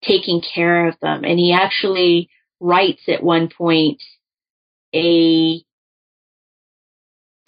[0.02, 2.28] taking care of them, and he actually
[2.60, 4.02] writes at one point
[4.94, 5.62] a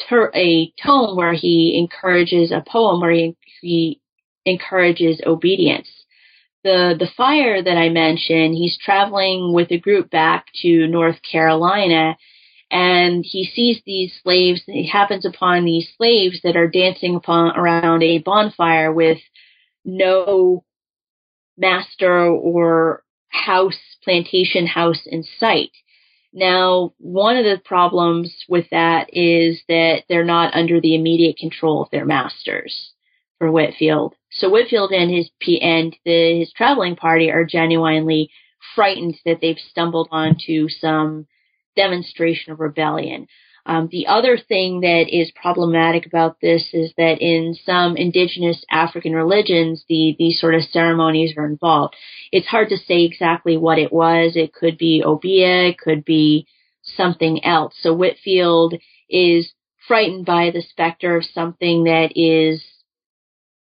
[0.08, 4.00] ter- a tone where he encourages a poem where he, he
[4.44, 5.88] encourages obedience.
[6.64, 12.16] The the fire that I mentioned, he's traveling with a group back to North Carolina
[12.72, 18.02] and he sees these slaves he happens upon these slaves that are dancing upon around
[18.02, 19.18] a bonfire with
[19.84, 20.64] no
[21.58, 25.70] master or house plantation house in sight
[26.32, 31.82] now, one of the problems with that is that they're not under the immediate control
[31.82, 32.92] of their masters
[33.38, 34.14] for Whitefield.
[34.30, 35.28] So Whitefield and his
[35.60, 38.30] and the, his traveling party are genuinely
[38.74, 41.26] frightened that they've stumbled onto some
[41.76, 43.26] demonstration of rebellion.
[43.64, 49.14] Um, the other thing that is problematic about this is that in some indigenous African
[49.14, 51.94] religions, the these sort of ceremonies are involved.
[52.32, 54.32] It's hard to say exactly what it was.
[54.34, 56.46] It could be obeah, it could be
[56.82, 57.74] something else.
[57.80, 58.74] So Whitefield
[59.08, 59.52] is
[59.86, 62.64] frightened by the specter of something that is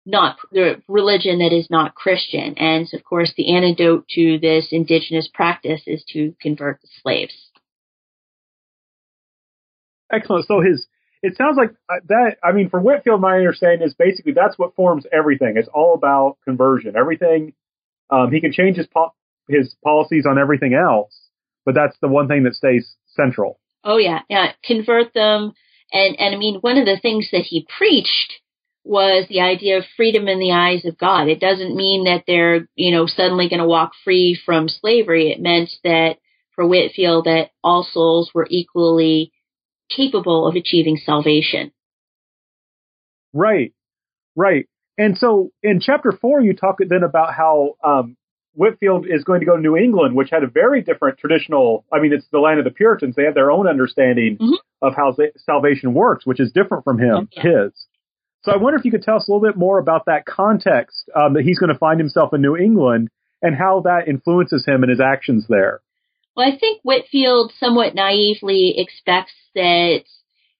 [0.05, 2.55] not the religion that is not Christian.
[2.57, 7.33] And of course, the antidote to this indigenous practice is to convert the slaves.
[10.11, 10.45] Excellent.
[10.47, 10.85] So his,
[11.21, 12.37] it sounds like uh, that.
[12.43, 15.55] I mean, from Whitefield, my understanding is basically that's what forms everything.
[15.57, 16.95] It's all about conversion.
[16.95, 17.53] Everything.
[18.09, 19.13] Um, he can change his po-
[19.49, 21.15] his policies on everything else,
[21.65, 23.59] but that's the one thing that stays central.
[23.83, 24.51] Oh yeah, yeah.
[24.63, 25.53] Convert them,
[25.91, 28.33] and and I mean, one of the things that he preached
[28.85, 31.27] was the idea of freedom in the eyes of God.
[31.27, 35.31] It doesn't mean that they're, you know, suddenly going to walk free from slavery.
[35.31, 36.17] It meant that
[36.53, 39.31] for Whitefield that all souls were equally
[39.89, 41.71] capable of achieving salvation.
[43.33, 43.73] Right,
[44.35, 44.67] right.
[44.97, 48.15] And so in chapter four, you talk then about how um,
[48.53, 51.85] Whitefield is going to go to New England, which had a very different traditional.
[51.91, 53.15] I mean, it's the land of the Puritans.
[53.15, 54.53] They have their own understanding mm-hmm.
[54.81, 57.43] of how salvation works, which is different from him, yeah.
[57.43, 57.87] his.
[58.43, 61.09] So I wonder if you could tell us a little bit more about that context
[61.15, 63.09] um, that he's going to find himself in New England
[63.41, 65.81] and how that influences him and his actions there.
[66.35, 70.03] Well, I think Whitefield somewhat naively expects that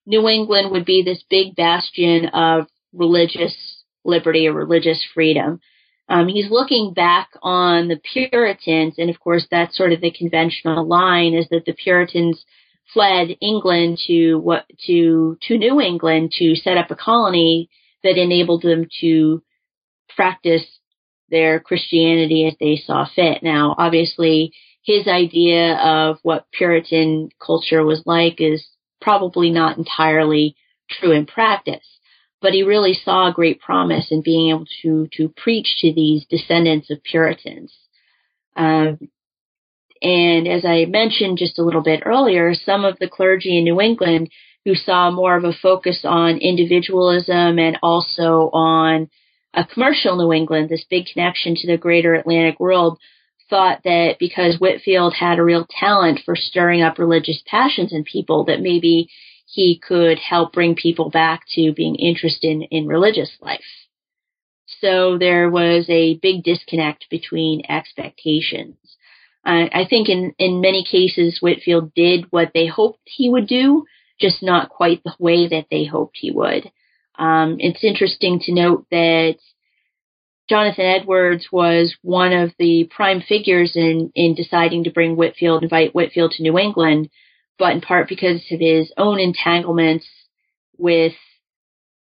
[0.06, 5.60] New England would be this big bastion of religious liberty or religious freedom.
[6.08, 10.88] Um, he's looking back on the Puritans, and of course, that's sort of the conventional
[10.88, 12.46] line: is that the Puritans
[12.94, 17.70] fled England to what to to New England to set up a colony
[18.04, 19.42] that enabled them to
[20.16, 20.66] practice
[21.30, 23.42] their Christianity as they saw fit.
[23.42, 24.54] Now, obviously,
[24.86, 28.66] his idea of what Puritan culture was like is
[29.02, 30.56] probably not entirely
[30.90, 32.00] true in practice.
[32.42, 36.92] But he really saw great promise in being able to to preach to these descendants
[36.92, 37.74] of Puritans.
[38.56, 39.00] Um,
[40.02, 43.82] and as I mentioned just a little bit earlier, some of the clergy in New
[43.82, 44.30] England
[44.66, 49.10] who saw more of a focus on individualism and also on
[49.54, 53.00] a commercial New England, this big connection to the greater Atlantic world,
[53.50, 58.46] thought that because Whitefield had a real talent for stirring up religious passions in people,
[58.46, 59.10] that maybe
[59.48, 63.62] he could help bring people back to being interested in, religious life.
[64.82, 68.76] So there was a big disconnect between expectations.
[69.48, 73.86] I think in, in many cases, Whitefield did what they hoped he would do,
[74.20, 76.72] just not quite the way that they hoped he would.
[77.18, 79.36] Um, it's interesting to note that
[80.48, 85.96] Jonathan Edwards was one of the prime figures in, in deciding to bring Whitefield, invite
[85.96, 87.10] Whitefield to New England,
[87.58, 90.06] but in part because of his own entanglements
[90.78, 91.14] with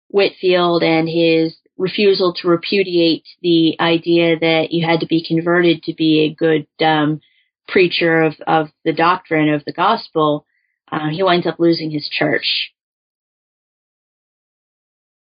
[0.10, 5.94] Whitefield and his refusal to repudiate the idea that you had to be converted to
[5.94, 7.22] be a good um,
[7.68, 10.46] preacher of, of the doctrine of the gospel,
[10.92, 12.72] uh, he winds up losing his church.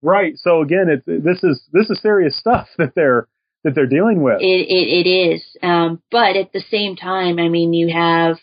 [0.05, 0.37] Right.
[0.37, 3.27] So again, it's this is this is serious stuff that they're
[3.65, 4.41] that they're dealing with.
[4.41, 5.43] It it, it is.
[5.63, 8.37] Um, but at the same time, I mean, you have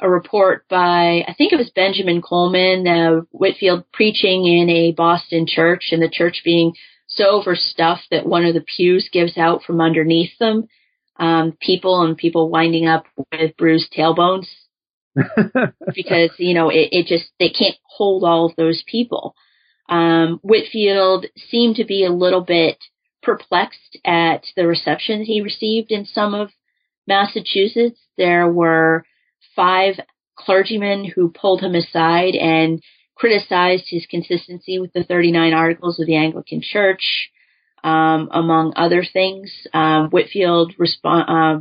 [0.00, 5.46] a report by I think it was Benjamin Colman, uh, Whitefield preaching in a Boston
[5.48, 6.72] church, and the church being
[7.08, 10.68] so overstuffed that one of the pews gives out from underneath them.
[11.16, 14.46] Um, people and people winding up with bruised tailbones
[15.16, 19.34] because you know it, it just they can't hold all of those people.
[19.88, 22.76] Um, Whitefield seemed to be a little bit
[23.22, 26.50] perplexed at the reception he received in some of
[27.06, 28.00] Massachusetts.
[28.16, 29.04] There were
[29.56, 29.94] five
[30.36, 32.82] clergymen who pulled him aside and
[33.16, 37.30] criticized his consistency with the 39 Articles of the Anglican Church,
[37.82, 39.52] um, among other things.
[39.74, 40.74] Um, Whitefield
[41.04, 41.58] uh,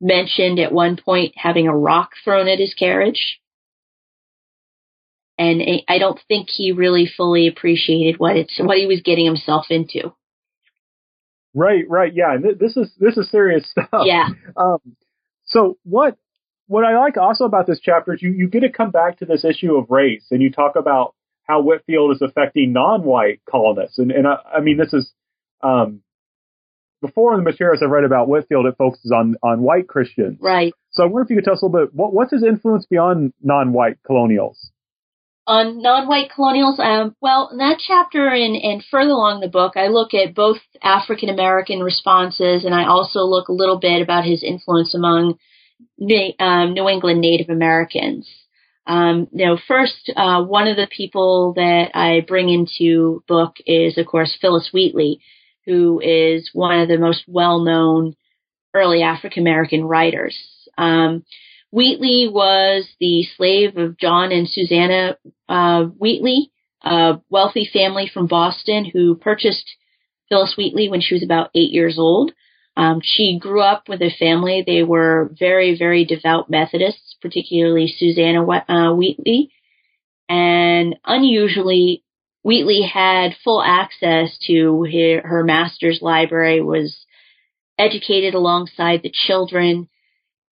[0.00, 3.41] mentioned at one point having a rock thrown at his carriage
[5.50, 9.66] and I don't think he really fully appreciated what it's what he was getting himself
[9.70, 10.14] into.
[11.54, 12.36] Right, right, yeah.
[12.58, 14.04] This is this is serious stuff.
[14.04, 14.28] Yeah.
[14.56, 14.78] Um,
[15.44, 16.16] so what
[16.66, 19.26] what I like also about this chapter is you you get to come back to
[19.26, 21.14] this issue of race, and you talk about
[21.44, 25.12] how Whitefield is affecting non-white colonists, and and I, I mean this is
[25.62, 26.02] um,
[27.02, 30.38] before in the materials I've read about Whitefield, it focuses on on white Christians.
[30.40, 30.72] Right.
[30.92, 32.86] So I wonder if you could tell us a little bit what, what's his influence
[32.86, 34.70] beyond non-white colonials
[35.46, 36.78] on non-white colonials.
[36.78, 40.58] Um, well, in that chapter and, and further along the book, I look at both
[40.82, 45.38] African American responses, and I also look a little bit about his influence among
[46.38, 48.28] um, New England Native Americans.
[48.86, 53.96] Um, you know, first, uh, one of the people that I bring into book is,
[53.98, 55.20] of course, Phillis Wheatley,
[55.66, 58.14] who is one of the most well-known
[58.74, 60.36] early African American writers.
[60.76, 61.24] Um,
[61.72, 65.16] Wheatley was the slave of John and Susanna
[65.48, 66.52] uh, Wheatley,
[66.82, 69.64] a wealthy family from Boston who purchased
[70.28, 72.32] Phillis Wheatley when she was about eight years old.
[72.76, 74.62] Um, she grew up with a family.
[74.66, 79.50] They were very, very devout Methodists, particularly Susanna uh, Wheatley.
[80.28, 82.04] And unusually,
[82.42, 87.06] Wheatley had full access to her, her master's library, was
[87.78, 89.88] educated alongside the children,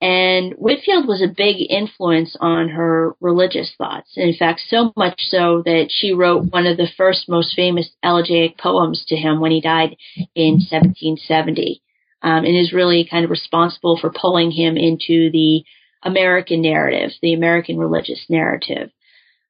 [0.01, 4.13] and Whitefield was a big influence on her religious thoughts.
[4.17, 8.57] In fact, so much so that she wrote one of the first most famous elegiac
[8.57, 9.97] poems to him when he died
[10.35, 11.83] in 1770.
[12.23, 15.65] Um, and is really kind of responsible for pulling him into the
[16.03, 18.91] American narrative, the American religious narrative.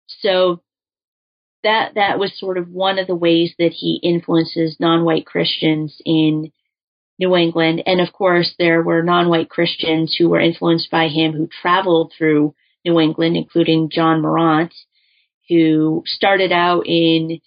[0.07, 0.63] So
[1.65, 6.53] that that was sort of one of the ways that he influences non-white Christians in
[7.21, 7.83] New England.
[7.85, 12.55] And of course, there were non-white Christians who were influenced by him who traveled through
[12.85, 14.75] New England, including John Marrant,
[15.49, 17.41] who started out in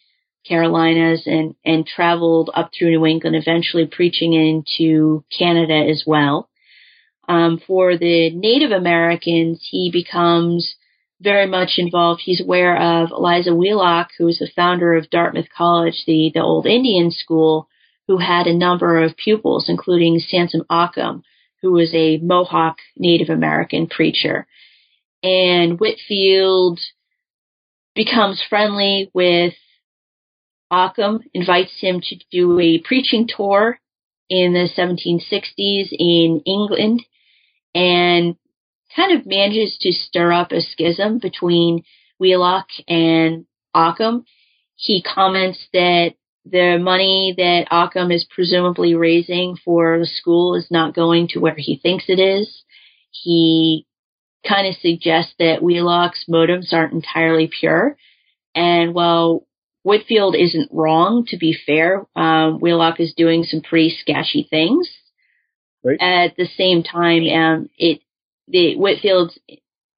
[0.48, 6.50] Carolinas and, and traveled up through New England, eventually preaching into Canada as well.
[7.28, 10.76] Um, for the Native Americans, he becomes
[11.20, 12.22] very much involved.
[12.24, 16.68] He's aware of Eleazar Wheelock, who is the founder of Dartmouth College, the, the old
[16.68, 17.70] Indian school,
[18.08, 21.24] who had a number of pupils, including Samson Occom,
[21.62, 24.46] who was a Mohawk Native American preacher.
[25.22, 26.80] And Whitefield
[27.96, 29.54] becomes friendly with
[30.72, 33.80] Occom, invites him to do a preaching tour
[34.30, 37.04] in the 1760s in England,
[37.76, 38.36] and
[38.96, 41.84] kind of manages to stir up a schism between
[42.20, 43.46] Wheelock and
[43.76, 44.24] Occom.
[44.76, 46.16] He comments that
[46.46, 51.56] the money that Occom is presumably raising for the school is not going to where
[51.56, 52.64] he thinks it is.
[53.12, 53.86] He
[54.48, 57.96] kind of suggests that Wheelock's motives aren't entirely pure.
[58.54, 59.48] And while
[59.84, 64.90] Whitefield isn't wrong, to be fair, um, Wheelock is doing some pretty sketchy things.
[65.84, 66.02] Right.
[66.02, 68.02] At the same time, um, it
[68.48, 69.38] the Whitefield's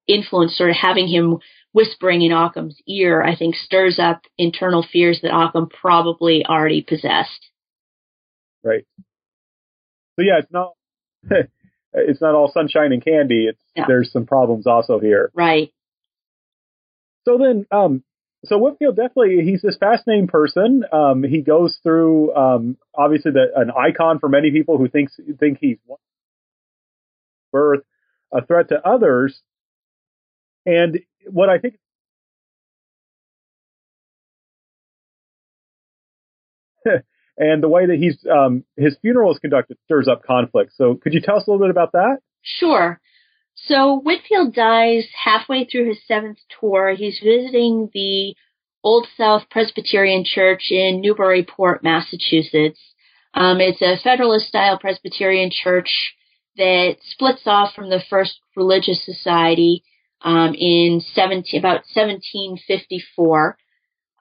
[0.06, 1.38] influence, sort of having him
[1.76, 7.50] whispering in Occom's ear, I think stirs up internal fears that Occom probably already possessed.
[8.64, 8.86] Right.
[10.18, 10.72] So yeah, it's not
[11.92, 13.46] it's not all sunshine and candy.
[13.46, 15.30] It's there's some problems also here.
[15.34, 15.70] Right.
[17.26, 18.02] So then, um,
[18.46, 20.82] so Whitefield definitely he's this fascinating person.
[20.90, 25.58] Um, he goes through um, obviously the, an icon for many people who thinks think
[25.60, 25.76] he's
[27.52, 27.82] birth
[28.32, 29.42] a threat to others.
[30.66, 30.98] And
[31.30, 31.76] what I think
[37.38, 40.72] and the way that he's um, his funeral is conducted stirs up conflict.
[40.76, 42.18] So could you tell us a little bit about that?
[42.42, 43.00] Sure.
[43.54, 46.94] So Whitefield dies halfway through his seventh tour.
[46.94, 48.34] He's visiting the
[48.84, 52.80] Old South Presbyterian Church in Newburyport, Massachusetts.
[53.34, 56.14] Um, it's a Federalist style Presbyterian church
[56.56, 59.82] that splits off from the First Religious Society
[60.22, 63.56] um, in 17, about 1754.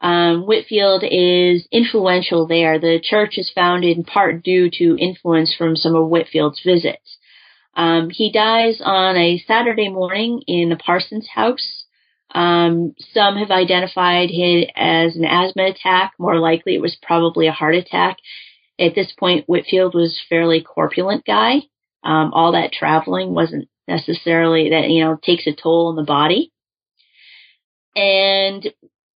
[0.02, 2.80] Um, Whitefield is influential there.
[2.80, 7.18] The church is founded in part due to influence from some of Whitefield's visits.
[7.76, 11.86] Um, he dies on a Saturday morning in the Parsons house.
[12.34, 16.14] Um, some have identified it as an asthma attack.
[16.20, 18.18] More likely, it was probably a heart attack.
[18.80, 21.62] At this point, Whitefield was a fairly corpulent guy.
[22.04, 26.52] Um, all that traveling wasn't necessarily that you know takes a toll on the body.
[27.96, 28.68] And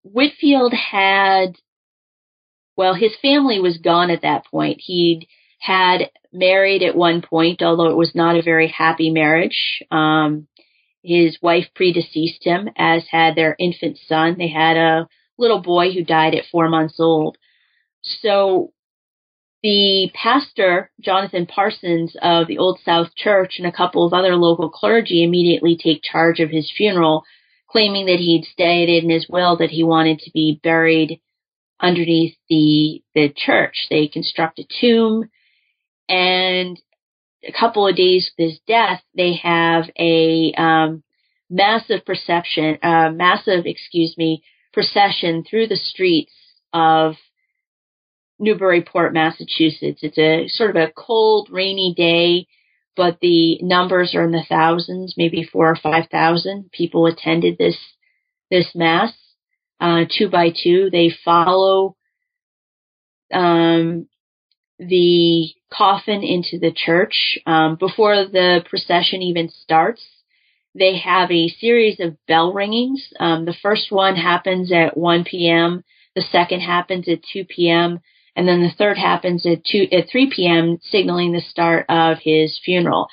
[0.03, 1.55] Whitefield had,
[2.76, 4.80] well, his family was gone at that point.
[4.80, 5.28] He'd
[5.59, 9.84] had married at one point, although it was not a very happy marriage.
[9.89, 10.47] Um,
[11.03, 14.36] his wife predeceased him, as had their infant son.
[14.38, 15.07] They had a
[15.38, 17.38] little boy who died at four months old.
[18.03, 18.74] So
[19.64, 24.70] the pastor, Jonathan Parsons of the Old South Church and a couple of other local
[24.70, 27.24] clergy immediately take charge of his funeral,
[27.70, 31.20] claiming that he'd stated in his will that he wanted to be buried
[31.80, 33.88] underneath the, the church.
[33.89, 35.30] They construct a tomb
[36.10, 36.80] and
[37.47, 41.03] a couple of days with his death, they have a um,
[41.49, 44.43] massive perception, uh, massive, excuse me,
[44.74, 46.34] procession through the streets
[46.74, 47.16] of
[48.39, 49.99] Newburyport, Massachusetts.
[50.01, 52.47] It's a sort of a cold, rainy day,
[52.95, 57.77] but the numbers are in the thousands, maybe four or five thousand people attended this
[58.49, 59.13] this mass,
[59.79, 60.89] uh, two by two.
[60.91, 61.95] They follow
[63.33, 64.07] um,
[64.79, 67.39] the coffin into the church.
[67.45, 70.05] Um, before the procession even starts,
[70.75, 72.99] they have a series of bell ringings.
[73.19, 75.83] Um, the first one happens at 1 p.m.,
[76.15, 77.99] the second happens at 2 p.m.,
[78.38, 82.59] and then the third happens at 2 at 3 p.m., signaling the start of his
[82.63, 83.07] funeral.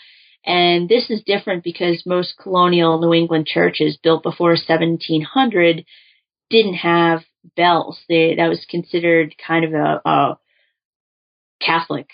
[0.45, 5.87] And this is different because most colonial New England churches built before 1700
[6.51, 7.23] didn't have
[7.57, 7.99] bells.
[8.07, 10.39] They, that was considered kind of a, a
[11.59, 12.09] Catholic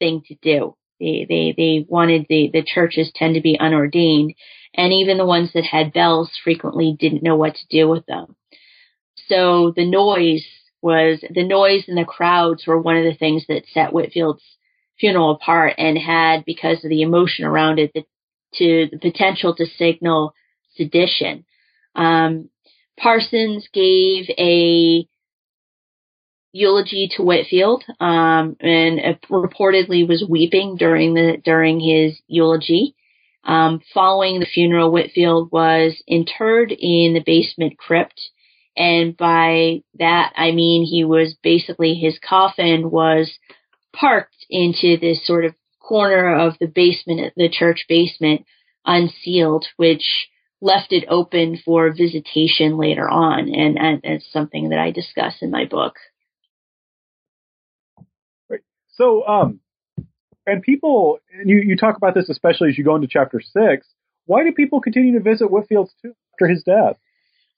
[0.00, 0.74] thing to do.
[0.98, 4.34] They they they wanted the the churches tend to be unordained,
[4.74, 8.34] and even the ones that had bells frequently didn't know what to do with them.
[9.28, 10.44] So the noise
[10.82, 14.42] was the noise and the crowds were one of the things that set Whitefield's
[14.98, 18.04] funeral apart and had because of the emotion around it the,
[18.54, 20.34] to the potential to signal
[20.76, 21.44] sedition.
[21.94, 22.50] Um,
[22.98, 25.06] Parsons gave a
[26.52, 32.94] eulogy to Whitefield, um, and reportedly was weeping during the during his eulogy.
[33.44, 38.20] Um, following the funeral, Whitefield was interred in the basement crypt,
[38.76, 43.30] and by that I mean he was basically his coffin was
[43.94, 48.46] parked into this sort of corner of the basement, the church basement,
[48.86, 50.28] unsealed, which
[50.60, 55.50] left it open for visitation later on, and, and it's something that I discuss in
[55.50, 55.94] my book.
[58.94, 59.60] So, um,
[60.46, 63.86] and people, and you, you talk about this especially as you go into chapter six.
[64.26, 66.96] Why do people continue to visit Whitefield's tomb after his death?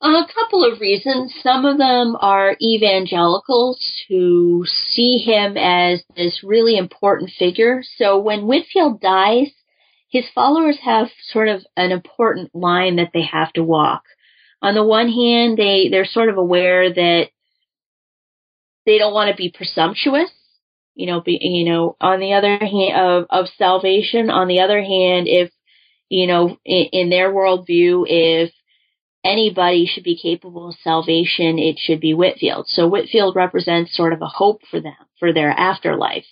[0.03, 1.33] A couple of reasons.
[1.43, 3.79] Some of them are evangelicals
[4.09, 7.83] who see him as this really important figure.
[7.97, 9.51] So when Whitefield dies,
[10.11, 14.03] his followers have sort of an important line that they have to walk.
[14.61, 17.29] On the one hand, they, they're sort of aware that
[18.87, 20.31] they don't want to be presumptuous
[20.95, 24.81] you know, be, you know, on the other hand of, of salvation, on the other
[24.81, 25.51] hand, if,
[26.09, 28.53] you know, in, in their worldview, if
[29.25, 32.67] anybody should be capable of salvation, it should be Whitefield.
[32.69, 36.27] So Whitefield represents sort of a hope for them, for their afterlife.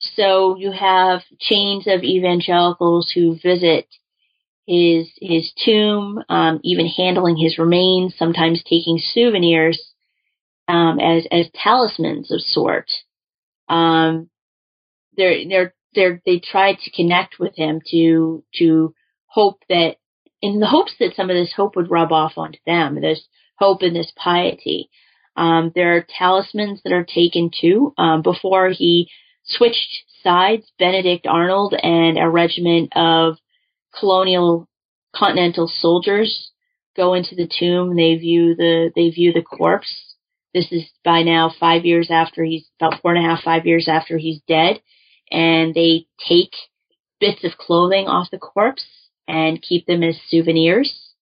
[0.00, 3.86] So you have chains of evangelicals who visit
[4.66, 9.82] his his tomb, um, even handling his remains, sometimes taking souvenirs
[10.68, 12.90] um, as as talismans of sort.
[13.68, 14.28] um,
[15.16, 16.40] they're they're they're they
[16.80, 18.94] to connect with him to to
[19.26, 19.96] hope that
[20.42, 23.00] in the hopes that some of this hope would rub off onto them.
[23.00, 23.26] There's
[23.56, 24.90] hope in this piety.
[25.36, 27.92] Um, there are talismans that are taken too.
[27.98, 29.10] Um, before he
[29.44, 33.36] switched sides, Benedict Arnold and a regiment of
[33.98, 34.68] colonial
[35.14, 36.50] continental soldiers
[36.96, 37.96] go into the tomb.
[37.96, 40.14] They view the they view the corpse.
[40.52, 43.88] This is by now five years after he's about four and a half, five years
[43.88, 44.80] after he's dead,
[45.30, 46.52] and they take
[47.20, 48.84] bits of clothing off the corpse
[49.30, 51.14] and keep them as souvenirs.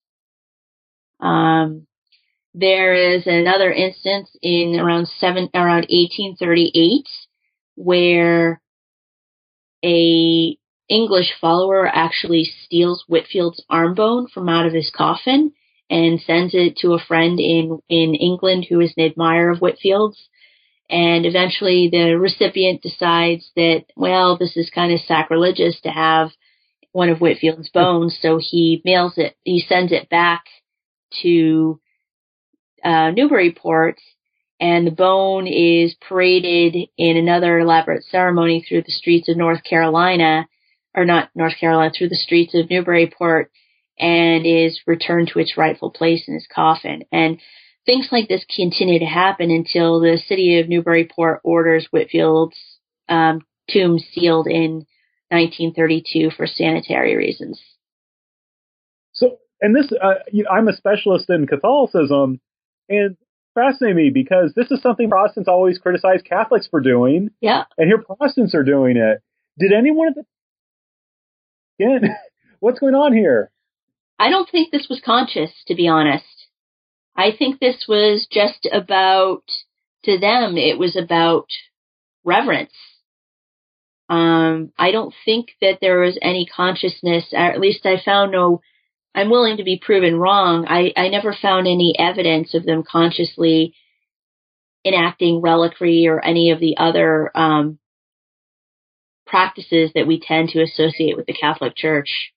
[1.21, 1.87] Um,
[2.55, 7.07] there is another instance in around seven around 1838
[7.77, 8.63] where
[9.85, 10.57] a
[10.89, 15.53] English follower actually steals Whitefield's arm bone from out of his coffin
[15.91, 20.19] and sends it to a friend in, in England who is an admirer of Whitefield's.
[20.89, 26.31] And eventually the recipient decides that, well, this is kind of sacrilegious to have
[26.93, 28.19] one of Whitefield's bones.
[28.21, 30.45] So he mails it, he sends it back
[31.23, 31.81] to
[32.85, 33.99] uh, Newburyport
[34.61, 40.49] and the bone is paraded in another elaborate ceremony through the streets of North Carolina,
[40.95, 43.53] or not North Carolina, through the streets of Newburyport,
[43.99, 47.05] and is returned to its rightful place in his coffin.
[47.13, 47.41] And
[47.87, 52.59] things like this continue to happen until the city of Newburyport orders Whitefield's
[53.09, 54.87] um, tomb sealed in
[55.31, 57.61] 1932 for sanitary reasons.
[59.13, 62.41] So, and this, uh, you know, I'm a specialist in Catholicism,
[62.89, 63.17] and
[63.55, 67.31] fascinating me because this is something Protestants always criticize Catholics for doing.
[67.41, 67.65] Yeah.
[67.77, 69.23] And here Protestants are doing it.
[69.59, 70.25] Did anyone at the
[71.85, 72.17] again?
[72.61, 73.51] What's going on here?
[74.19, 76.25] I don't think this was conscious, to be honest.
[77.17, 79.43] I think this was just about
[80.05, 80.57] to them.
[80.57, 81.47] It was about
[82.25, 82.73] reverence.
[84.09, 88.63] Um, I don't think that there was any consciousness, at least I found no
[89.15, 90.67] I'm willing to be proven wrong.
[90.69, 93.75] I, I never found any evidence of them consciously
[94.85, 97.79] enacting reliquary or any of the other um,
[99.27, 102.33] practices that we tend to associate with the Catholic Church.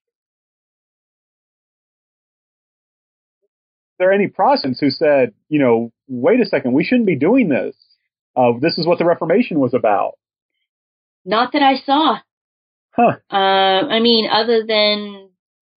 [4.00, 7.50] Are there any Protestants who said, you know, wait a second, we shouldn't be doing
[7.50, 7.76] this?
[8.36, 10.14] Uh, this is what the Reformation was about.
[11.26, 12.20] Not that I saw.
[12.92, 13.18] Huh.
[13.32, 15.32] Uh, I mean, other than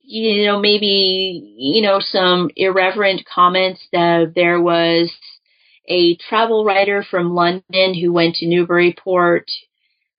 [0.07, 5.11] you know, maybe, you know, some irreverent comments that there was
[5.89, 9.51] a travel writer from London who went to Newburyport,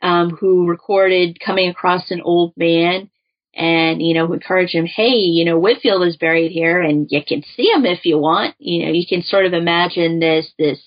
[0.02, 3.10] um, who recorded coming across an old man
[3.56, 7.44] and, you know, encouraged him, hey, you know, Whitefield is buried here and you can
[7.56, 8.56] see him if you want.
[8.58, 10.84] You know, you can sort of imagine this, this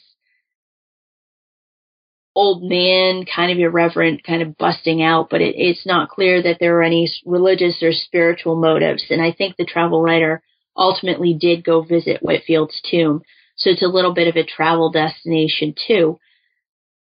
[2.39, 6.59] old man, kind of irreverent, kind of busting out, but it, it's not clear that
[6.61, 9.05] there are any religious or spiritual motives.
[9.11, 10.41] And I think the travel writer
[10.77, 13.23] ultimately did go visit Whitefield's tomb.
[13.57, 16.21] So it's a little bit of a travel destination too.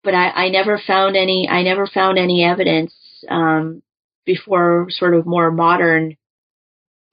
[0.04, 2.94] But I, I never found any, I never found any evidence,
[3.30, 3.82] um,
[4.26, 6.18] before sort of more modern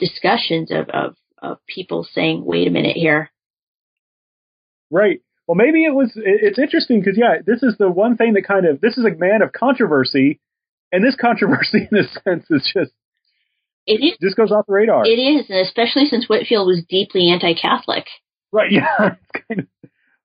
[0.00, 3.30] discussions of, of, of people saying, wait a minute here.
[4.90, 5.20] Right.
[5.49, 6.12] Well, maybe it was.
[6.14, 9.16] It's interesting because yeah, this is the one thing that kind of this is a
[9.16, 10.40] man of controversy,
[10.92, 12.92] and this controversy in a sense is just
[13.86, 15.07] it is just goes off the radar.
[15.07, 18.05] It is, and especially since Whitefield was deeply anti-Catholic.
[18.53, 18.70] Right.
[18.72, 19.16] Yeah.
[19.49, 19.66] kind of,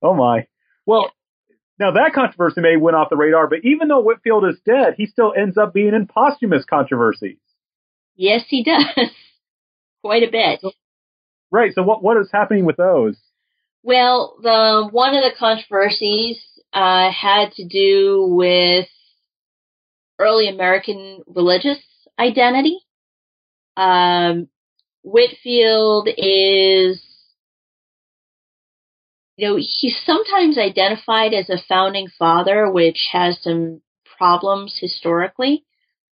[0.02, 0.48] oh my.
[0.86, 1.14] Well,
[1.50, 1.56] yeah.
[1.80, 5.06] now that controversy may went off the radar, but even though Whitefield is dead, he
[5.06, 7.38] still ends up being in posthumous controversies.
[8.18, 8.86] Yes, he does.
[10.04, 10.60] Quite a bit.
[10.62, 10.72] So,
[11.50, 11.72] right.
[11.74, 13.16] So what what is happening with those?
[13.84, 18.88] Well, the one of the controversies uh, had to do with
[20.20, 21.80] early American religious
[22.18, 22.80] identity.
[23.76, 24.48] Um,
[25.02, 27.04] Whitefield is,
[29.36, 33.82] you know, he's sometimes identified as a founding father, which has some
[34.18, 35.66] problems historically.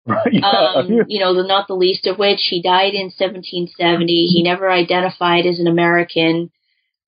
[0.32, 4.28] yeah, um, you know, the, not the least of which he died in 1770.
[4.28, 6.50] He never identified as an American.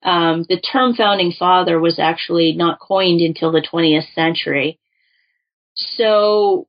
[0.03, 4.79] Um, the term founding father was actually not coined until the 20th century.
[5.73, 6.67] So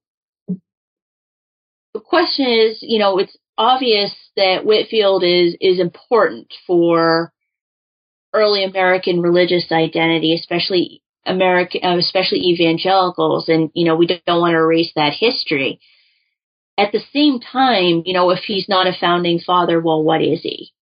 [1.94, 7.32] the question is, you know, it's obvious that Whitefield is, is important for
[8.32, 13.48] early American religious identity, especially American, uh, especially evangelicals.
[13.48, 15.80] And, you know, we don't want to erase that history.
[16.78, 20.40] At the same time, you know, if he's not a founding father, well, what is
[20.42, 20.72] he?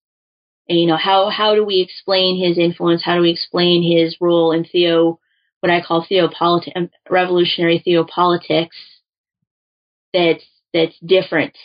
[0.68, 3.02] And, you know, how, how do we explain his influence?
[3.04, 5.18] How do we explain his role in theo,
[5.60, 8.68] what I call theopolitics, um, revolutionary theopolitics
[10.12, 11.56] that's, that's different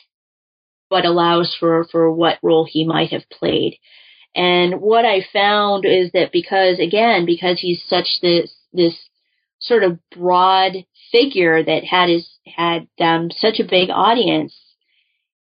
[0.93, 3.79] but allows for, for what role he might have played.
[4.35, 8.93] And what I found is that because, again, because he's such this, this
[9.59, 14.55] sort of broad figure that had his, had um, such a big audience,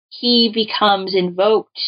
[0.10, 1.80] he becomes invoked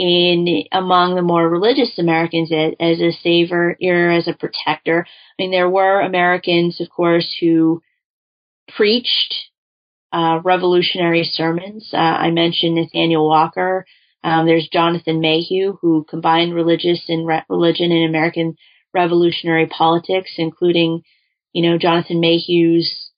[0.00, 5.04] in among the more religious Americans as, as a savior or as a protector.
[5.06, 7.82] I mean, there were Americans, of course, who
[8.74, 9.34] preached
[10.10, 11.90] uh, revolutionary sermons.
[11.92, 13.84] Uh, I mentioned Nathaniel Walker.
[14.24, 18.56] Um, there's Jonathan Mayhew, who combined religious and re- religion in American
[18.94, 21.02] revolutionary politics, including,
[21.52, 23.10] you know, Jonathan Mayhew's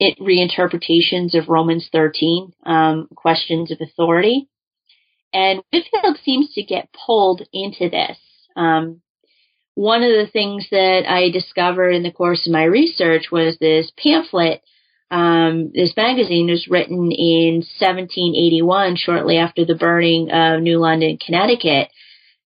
[0.00, 4.48] reinterpretations of Romans 13, um, questions of authority.
[5.34, 8.16] And Whitefield seems to get pulled into this.
[8.56, 9.02] Um,
[9.74, 13.90] one of the things that I discovered in the course of my research was this
[14.02, 14.62] pamphlet
[15.10, 21.90] um, this magazine was written in 1781, shortly after the burning of New London, Connecticut,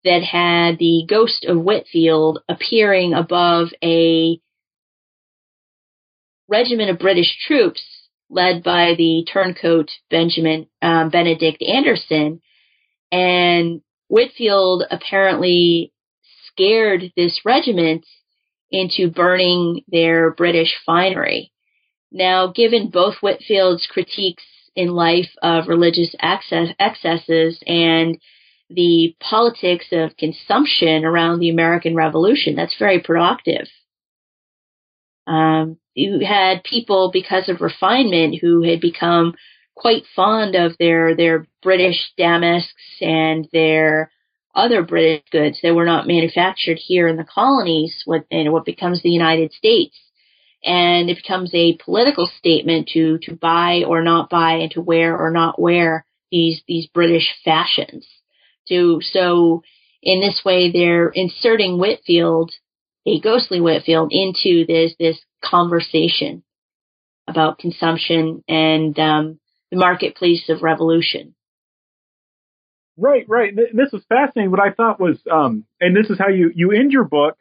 [0.04, 4.40] that had the ghost of Whitefield appearing above a
[6.50, 7.84] regiment of British troops
[8.30, 12.42] led by the turncoat Benjamin um, Benedict Anderson.
[13.12, 15.94] And Whitefield apparently
[16.48, 18.06] scared this regiment
[18.72, 21.52] into burning their British finery.
[22.12, 24.44] Now, given both Whitefield's critiques
[24.76, 28.20] in life of religious access, excesses and
[28.70, 33.68] the politics of consumption around the American Revolution, that's very productive.
[35.26, 39.36] Um, you had people, because of refinement, who had become
[39.78, 44.12] quite fond of their their British damasks and their
[44.56, 49.04] other British goods that were not manufactured here in the colonies, what, and what becomes
[49.04, 49.96] the United States
[50.64, 55.18] and it becomes a political statement to to buy or not buy and to wear
[55.18, 58.08] or not wear these these British fashions.
[58.70, 59.64] To so
[60.02, 62.52] in this way they're inserting Whitefield,
[63.06, 66.44] a ghostly Whitefield, into this this conversation
[67.28, 69.40] about consumption and um,
[69.72, 71.36] the marketplace of revolution.
[72.98, 73.56] Right, right.
[73.56, 74.50] This is fascinating.
[74.50, 77.38] What I thought was, um, and this is how you you end your book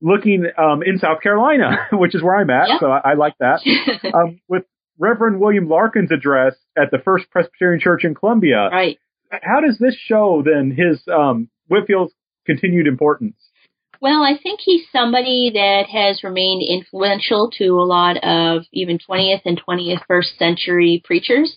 [0.00, 2.80] looking um, in South Carolina, which is where I'm at.
[2.80, 3.60] So I, I, like that.
[4.14, 4.64] um, with
[4.98, 8.68] Reverend William Larkin's address at the First Presbyterian Church in Columbia.
[8.70, 8.98] Right.
[9.30, 12.12] How does this show then his um, Whitefield's
[12.44, 13.36] continued importance?
[14.00, 19.42] Well, I think he's somebody that has remained influential to a lot of even 20th
[19.44, 21.56] and 21st century preachers.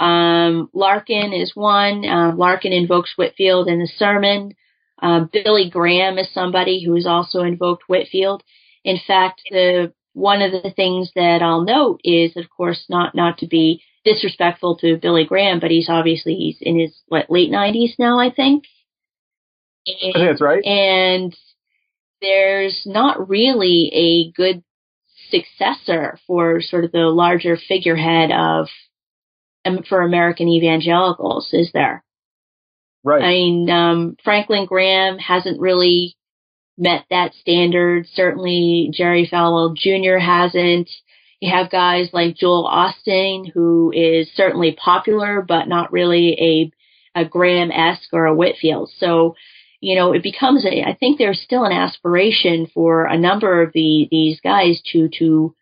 [0.00, 2.04] Um, Larkin is one.
[2.04, 4.54] Uh, Larkin invokes Whitefield in the sermon.
[5.00, 8.42] Uh, Billy Graham is somebody who has also invoked Whitefield.
[8.84, 13.38] In fact, the one of the things that I'll note is, of course, not not
[13.38, 17.94] to be disrespectful to Billy Graham, but he's obviously he's in his what late nineties
[17.98, 18.64] now, I think.
[19.86, 20.64] And, I think that's right.
[20.64, 21.36] And
[22.20, 24.62] there's not really a good
[25.30, 28.68] successor for sort of the larger figurehead of
[29.88, 32.04] for American evangelicals, is there?
[33.04, 33.22] Right.
[33.22, 36.16] I mean, um, Franklin Graham hasn't really
[36.76, 38.06] met that standard.
[38.12, 40.18] Certainly, Jerry Falwell Jr.
[40.18, 40.90] hasn't.
[41.40, 46.72] You have guys like Joel Osteen, who is certainly popular, but not really
[47.14, 48.90] a, a Graham-esque or a Whitefield.
[48.98, 49.36] So,
[49.80, 53.72] you know, it becomes a, I think there's still an aspiration for a number of
[53.72, 55.54] the, these guys to, to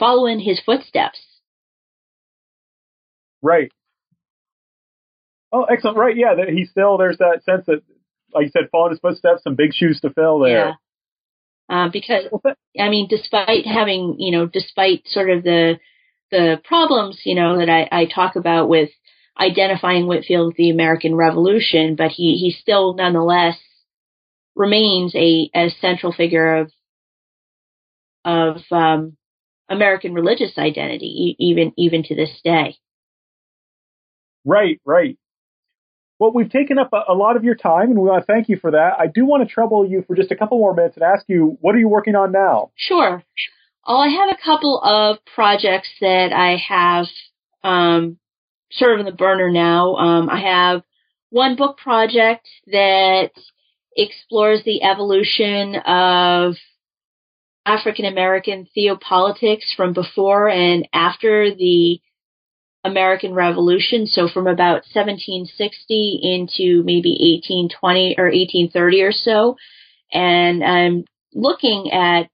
[0.00, 1.20] follow in his footsteps.
[3.42, 3.70] Right.
[5.52, 5.96] Oh, excellent.
[5.96, 6.16] Right.
[6.16, 6.34] Yeah.
[6.34, 7.82] That he still, there's that sense that,
[8.32, 10.68] like you said, following his footsteps, some big shoes to fill there.
[10.68, 10.72] Yeah.
[11.68, 12.24] Uh, because,
[12.78, 15.78] I mean, despite having, you know, despite sort of the,
[16.32, 18.90] the problems, you know, that I, I talk about with
[19.40, 23.56] identifying Whitefield with the American Revolution, but he, he still nonetheless
[24.56, 26.72] remains a, a central figure of,
[28.24, 29.16] of, um,
[29.68, 32.76] American religious identity, even, even to this day.
[34.44, 35.18] Right, right.
[36.18, 38.48] Well, we've taken up a, a, lot of your time, and we want to thank
[38.48, 38.92] you for that.
[38.98, 41.56] I do want to trouble you for just a couple more minutes and ask you,
[41.60, 42.72] what are you working on now?
[42.76, 43.22] Sure.
[43.86, 47.06] Oh, I have a couple of projects that I have
[47.64, 48.18] um,
[48.70, 49.96] sort of in the burner now.
[49.96, 50.82] Um, I have
[51.30, 53.30] one book project that
[53.96, 56.56] explores the evolution of
[57.64, 62.00] African American theopolitics from before and after the
[62.84, 67.10] American Revolution, so from about 1760 into maybe
[67.42, 69.56] 1820 or 1830 or so.
[70.12, 71.04] And I'm
[71.34, 72.30] looking at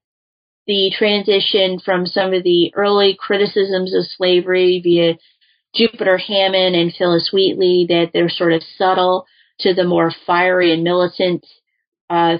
[0.67, 5.17] the transition from some of the early criticisms of slavery via
[5.75, 9.25] Jupiter Hammon and Phillis Wheatley, that they're sort of subtle
[9.59, 11.45] to the more fiery and militant
[12.09, 12.37] uh,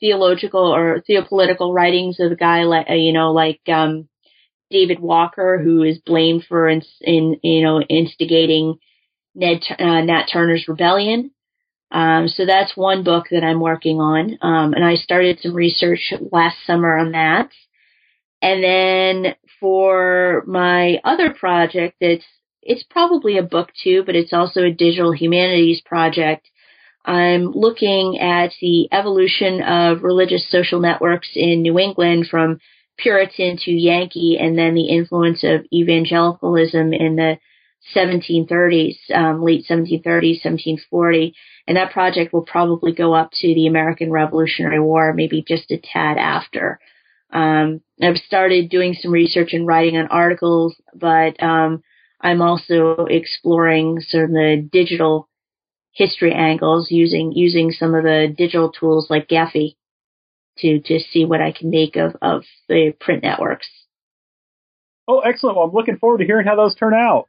[0.00, 4.08] theological or theopolitical writings of a guy like uh, you know like um,
[4.72, 8.78] David Walker, who is blamed for in, in you know instigating
[9.34, 11.30] Ned uh, Nat Turner's rebellion.
[11.90, 16.12] Um, so that's one book that I'm working on, um, and I started some research
[16.32, 17.50] last summer on that.
[18.40, 22.24] And then for my other project, it's
[22.62, 26.48] it's probably a book too, but it's also a digital humanities project.
[27.04, 32.60] I'm looking at the evolution of religious social networks in New England from
[32.98, 37.38] Puritan to Yankee, and then the influence of evangelicalism in the
[37.96, 41.34] 1730s, um, late 1730s, 1740.
[41.66, 45.78] And that project will probably go up to the American Revolutionary War, maybe just a
[45.78, 46.78] tad after.
[47.32, 51.82] Um, I've started doing some research and writing on articles, but um,
[52.20, 55.28] I'm also exploring sort of the digital
[55.92, 59.76] history angles using using some of the digital tools like Gephi
[60.58, 63.68] to to see what I can make of of the print networks.
[65.08, 65.56] Oh, excellent!
[65.56, 67.28] Well, I'm looking forward to hearing how those turn out.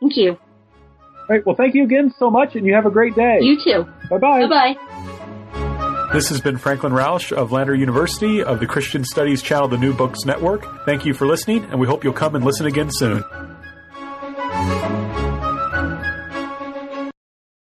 [0.00, 0.32] Thank you.
[0.32, 1.44] All right.
[1.44, 3.38] Well, thank you again so much, and you have a great day.
[3.40, 3.84] You too.
[4.08, 4.46] Bye bye.
[4.46, 6.10] Bye bye.
[6.12, 9.92] This has been Franklin Rausch of Lander University of the Christian Studies channel, the New
[9.92, 10.66] Books Network.
[10.84, 13.22] Thank you for listening, and we hope you'll come and listen again soon.